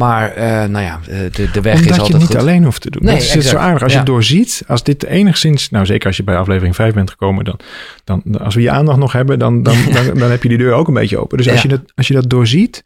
Maar 0.02 0.38
uh, 0.38 0.44
nou 0.44 0.86
ja, 0.86 1.00
de, 1.06 1.52
de 1.52 1.62
weg 1.62 1.76
Omdat 1.76 1.92
is 1.92 2.00
altijd 2.00 2.08
je 2.08 2.14
het 2.14 2.22
niet 2.22 2.26
goed. 2.26 2.36
alleen 2.36 2.64
hoeft 2.64 2.82
te 2.82 2.90
doen. 2.90 3.04
Nee, 3.04 3.16
dat 3.16 3.36
is 3.36 3.50
zo 3.50 3.58
aardig. 3.58 3.84
Als 3.84 3.94
ja. 3.94 4.00
je 4.00 4.06
doorziet, 4.06 4.64
als 4.68 4.84
dit 4.84 5.04
enigszins... 5.04 5.70
Nou, 5.70 5.86
zeker 5.86 6.08
als 6.08 6.18
je 6.18 6.24
bij 6.24 6.38
aflevering 6.38 6.76
5 6.76 6.94
bent 6.94 7.10
gekomen... 7.10 7.46
dan, 7.46 7.60
dan 8.04 8.40
als 8.40 8.56
we 8.56 8.62
je 8.62 8.72
aandacht 8.72 8.98
nog 8.98 9.12
hebben... 9.12 9.40
dan, 9.40 9.64
dan, 9.64 9.76
dan, 9.94 10.06
dan, 10.06 10.18
dan 10.18 10.32
heb 10.32 10.44
je 10.44 10.50
die 10.50 10.58
deur 10.58 10.74
ook 10.74 10.88
een 10.88 10.94
beetje 10.94 11.18
open. 11.18 11.38
Dus 11.38 11.50
als, 11.50 11.62
ja. 11.62 11.70
je, 11.70 11.78
dat, 11.78 11.82
als 11.96 12.08
je 12.08 12.14
dat 12.14 12.30
doorziet... 12.30 12.84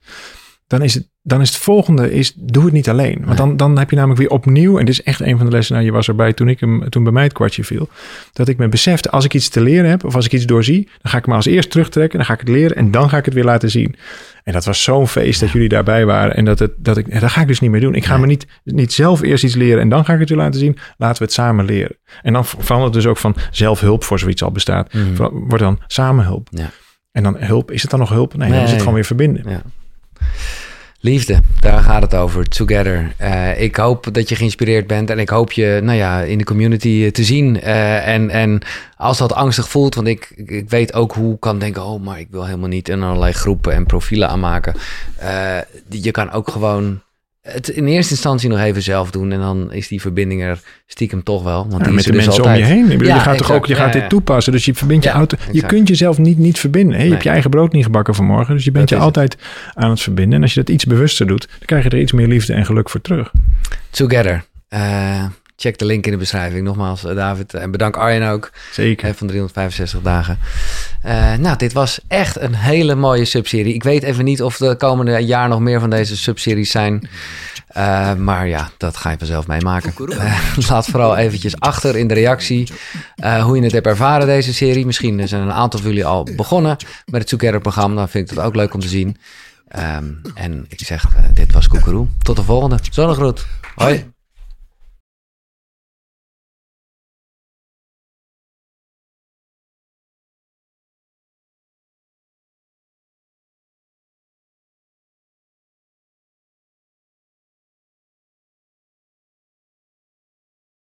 dan 0.67 0.81
is 0.81 0.93
het, 0.93 1.09
dan 1.21 1.41
is 1.41 1.49
het 1.49 1.57
volgende... 1.57 2.11
Is, 2.11 2.33
doe 2.35 2.63
het 2.63 2.73
niet 2.73 2.89
alleen. 2.89 3.21
Want 3.25 3.37
dan, 3.37 3.57
dan 3.57 3.77
heb 3.77 3.89
je 3.89 3.95
namelijk 3.95 4.19
weer 4.19 4.29
opnieuw... 4.29 4.79
en 4.79 4.85
dit 4.85 4.93
is 4.93 5.03
echt 5.03 5.19
een 5.19 5.37
van 5.37 5.45
de 5.45 5.51
lessen... 5.51 5.73
Nou, 5.73 5.85
je 5.85 5.91
was 5.91 6.07
erbij 6.07 6.33
toen, 6.33 6.49
ik 6.49 6.59
hem, 6.59 6.89
toen 6.89 7.03
bij 7.03 7.11
mij 7.11 7.23
het 7.23 7.33
kwartje 7.33 7.63
viel... 7.63 7.89
dat 8.33 8.47
ik 8.47 8.57
me 8.57 8.67
besefte... 8.67 9.09
als 9.09 9.25
ik 9.25 9.33
iets 9.33 9.49
te 9.49 9.61
leren 9.61 9.89
heb... 9.89 10.03
of 10.03 10.15
als 10.15 10.25
ik 10.25 10.33
iets 10.33 10.45
doorzie... 10.45 10.89
dan 11.01 11.11
ga 11.11 11.17
ik 11.17 11.27
me 11.27 11.33
als 11.33 11.45
eerst 11.45 11.71
terugtrekken... 11.71 12.17
dan 12.17 12.27
ga 12.27 12.33
ik 12.33 12.39
het 12.39 12.49
leren... 12.49 12.77
en 12.77 12.91
dan 12.91 13.09
ga 13.09 13.17
ik 13.17 13.25
het 13.25 13.33
weer 13.33 13.43
laten 13.43 13.69
zien... 13.69 13.95
En 14.43 14.53
dat 14.53 14.65
was 14.65 14.83
zo'n 14.83 15.07
feest 15.07 15.39
dat 15.39 15.49
jullie 15.49 15.69
daarbij 15.69 16.05
waren. 16.05 16.35
En 16.35 16.45
dat, 16.45 16.59
het, 16.59 16.71
dat 16.77 16.97
ik, 16.97 17.19
dat 17.19 17.31
ga 17.31 17.41
ik 17.41 17.47
dus 17.47 17.59
niet 17.59 17.71
meer 17.71 17.81
doen. 17.81 17.95
Ik 17.95 18.05
ga 18.05 18.17
me 18.17 18.25
niet, 18.25 18.47
niet 18.63 18.93
zelf 18.93 19.21
eerst 19.21 19.43
iets 19.43 19.55
leren 19.55 19.81
en 19.81 19.89
dan 19.89 20.05
ga 20.05 20.13
ik 20.13 20.19
het 20.19 20.29
je 20.29 20.35
laten 20.35 20.59
zien. 20.59 20.77
Laten 20.97 21.17
we 21.17 21.23
het 21.23 21.33
samen 21.33 21.65
leren. 21.65 21.97
En 22.21 22.33
dan 22.33 22.45
verandert 22.45 22.93
dus 22.93 23.05
ook 23.05 23.17
van 23.17 23.35
zelfhulp 23.51 24.03
voor 24.03 24.19
zoiets 24.19 24.43
al 24.43 24.51
bestaat. 24.51 24.93
Mm. 24.93 25.15
Wordt 25.15 25.63
dan 25.63 25.79
samenhulp. 25.87 26.47
Ja. 26.51 26.69
En 27.11 27.23
dan 27.23 27.37
hulp, 27.37 27.71
is 27.71 27.81
het 27.81 27.91
dan 27.91 27.99
nog 27.99 28.09
hulp? 28.09 28.35
Nee, 28.35 28.49
nee 28.49 28.57
dan 28.57 28.65
is 28.65 28.71
het 28.71 28.79
gewoon 28.79 28.95
weer 28.95 29.05
verbinden. 29.05 29.43
Ja. 29.49 29.61
Liefde, 30.99 31.39
daar 31.59 31.83
gaat 31.83 32.01
het 32.01 32.15
over. 32.15 32.49
Together. 32.49 33.13
Uh, 33.21 33.61
ik 33.61 33.75
hoop 33.75 34.13
dat 34.13 34.29
je 34.29 34.35
geïnspireerd 34.35 34.87
bent 34.87 35.09
en 35.09 35.19
ik 35.19 35.29
hoop 35.29 35.51
je 35.51 35.79
nou 35.83 35.97
ja, 35.97 36.21
in 36.21 36.37
de 36.37 36.43
community 36.43 37.11
te 37.11 37.23
zien. 37.23 37.55
Uh, 37.55 38.07
en, 38.07 38.29
en 38.29 38.61
als 38.97 39.17
dat 39.17 39.33
angstig 39.33 39.69
voelt, 39.69 39.95
want 39.95 40.07
ik, 40.07 40.31
ik 40.35 40.69
weet 40.69 40.93
ook 40.93 41.13
hoe 41.13 41.39
kan 41.39 41.59
denken: 41.59 41.83
oh, 41.83 42.03
maar 42.03 42.19
ik 42.19 42.27
wil 42.31 42.45
helemaal 42.45 42.69
niet 42.69 42.89
in 42.89 43.03
allerlei 43.03 43.33
groepen 43.33 43.73
en 43.73 43.85
profielen 43.85 44.29
aanmaken. 44.29 44.75
Je 45.89 46.11
kan 46.11 46.31
ook 46.31 46.49
gewoon 46.49 47.01
het 47.45 47.67
in 47.69 47.87
eerste 47.87 48.11
instantie 48.11 48.49
nog 48.49 48.59
even 48.59 48.81
zelf 48.81 49.11
doen. 49.11 49.31
En 49.31 49.39
dan 49.39 49.73
is 49.73 49.87
die 49.87 50.01
verbinding 50.01 50.41
er 50.41 50.59
stiekem 50.87 51.23
toch 51.23 51.43
wel. 51.43 51.67
Want 51.69 51.85
ja, 51.85 51.91
met 51.91 52.03
de 52.03 52.11
dus 52.11 52.25
mensen 52.25 52.43
altijd. 52.43 52.63
om 52.63 52.69
je 52.69 52.73
heen. 52.73 52.87
Bedoel, 52.87 53.07
ja, 53.07 53.15
je 53.15 53.19
gaat 53.21 53.37
toch 53.37 53.51
ook, 53.51 53.65
je 53.65 53.75
gaat 53.75 53.93
dit 53.93 54.09
toepassen. 54.09 54.51
Dus 54.51 54.65
je 54.65 54.73
verbindt 54.73 55.03
je 55.03 55.09
auto. 55.09 55.37
Je 55.51 55.65
kunt 55.65 55.87
jezelf 55.87 56.17
niet, 56.17 56.37
niet 56.37 56.59
verbinden. 56.59 56.93
Hè? 56.93 56.97
Je 56.97 57.03
nee. 57.03 57.11
hebt 57.11 57.23
je 57.23 57.29
eigen 57.29 57.49
brood 57.49 57.71
niet 57.71 57.83
gebakken 57.83 58.15
vanmorgen. 58.15 58.55
Dus 58.55 58.63
je 58.63 58.71
bent 58.71 58.89
dat 58.89 58.97
je 58.97 59.03
altijd 59.05 59.33
het. 59.33 59.41
aan 59.73 59.89
het 59.89 60.01
verbinden. 60.01 60.35
En 60.35 60.41
als 60.41 60.53
je 60.53 60.59
dat 60.59 60.69
iets 60.69 60.85
bewuster 60.85 61.27
doet, 61.27 61.47
dan 61.47 61.65
krijg 61.65 61.83
je 61.83 61.89
er 61.89 61.99
iets 61.99 62.11
meer 62.11 62.27
liefde 62.27 62.53
en 62.53 62.65
geluk 62.65 62.89
voor 62.89 63.01
terug. 63.01 63.31
Together. 63.89 64.43
Uh, 64.69 65.25
check 65.55 65.77
de 65.77 65.85
link 65.85 66.05
in 66.05 66.11
de 66.11 66.17
beschrijving. 66.17 66.63
Nogmaals, 66.63 67.01
David. 67.01 67.53
En 67.53 67.71
bedank 67.71 67.97
Arjen 67.97 68.29
ook. 68.29 68.51
Zeker. 68.71 69.13
Van 69.13 69.27
365 69.27 70.01
dagen. 70.01 70.39
Uh, 71.05 71.33
nou, 71.33 71.57
dit 71.57 71.73
was 71.73 71.99
echt 72.07 72.39
een 72.39 72.55
hele 72.55 72.95
mooie 72.95 73.25
subserie. 73.25 73.73
Ik 73.73 73.83
weet 73.83 74.03
even 74.03 74.25
niet 74.25 74.41
of 74.41 74.57
de 74.57 74.75
komende 74.75 75.19
jaar 75.19 75.49
nog 75.49 75.59
meer 75.59 75.79
van 75.79 75.89
deze 75.89 76.17
subseries 76.17 76.71
zijn. 76.71 77.09
Uh, 77.77 78.13
maar 78.13 78.47
ja, 78.47 78.69
dat 78.77 78.97
ga 78.97 79.09
je 79.09 79.17
vanzelf 79.17 79.47
meemaken. 79.47 79.93
Uh, 79.99 80.39
laat 80.69 80.85
vooral 80.85 81.17
eventjes 81.17 81.59
achter 81.59 81.95
in 81.95 82.07
de 82.07 82.13
reactie 82.13 82.71
hoe 83.41 83.55
je 83.57 83.63
het 83.63 83.71
hebt 83.71 83.87
ervaren, 83.87 84.27
deze 84.27 84.53
serie. 84.53 84.85
Misschien 84.85 85.27
zijn 85.27 85.41
een 85.41 85.51
aantal 85.51 85.79
van 85.79 85.89
jullie 85.89 86.05
al 86.05 86.27
begonnen 86.35 86.77
met 87.05 87.21
het 87.21 87.27
Together-programma. 87.27 87.95
Dan 87.95 88.09
vind 88.09 88.31
ik 88.31 88.37
het 88.37 88.45
ook 88.45 88.55
leuk 88.55 88.73
om 88.73 88.79
te 88.79 88.87
zien. 88.87 89.17
Um, 89.97 90.21
en 90.35 90.65
ik 90.67 90.79
zeg, 90.85 91.05
dit 91.33 91.51
was 91.51 91.67
Koekeroe. 91.67 92.07
Tot 92.21 92.35
de 92.35 92.43
volgende. 92.43 92.79
Zonnegroet. 92.91 93.45
Hoi. 93.75 94.13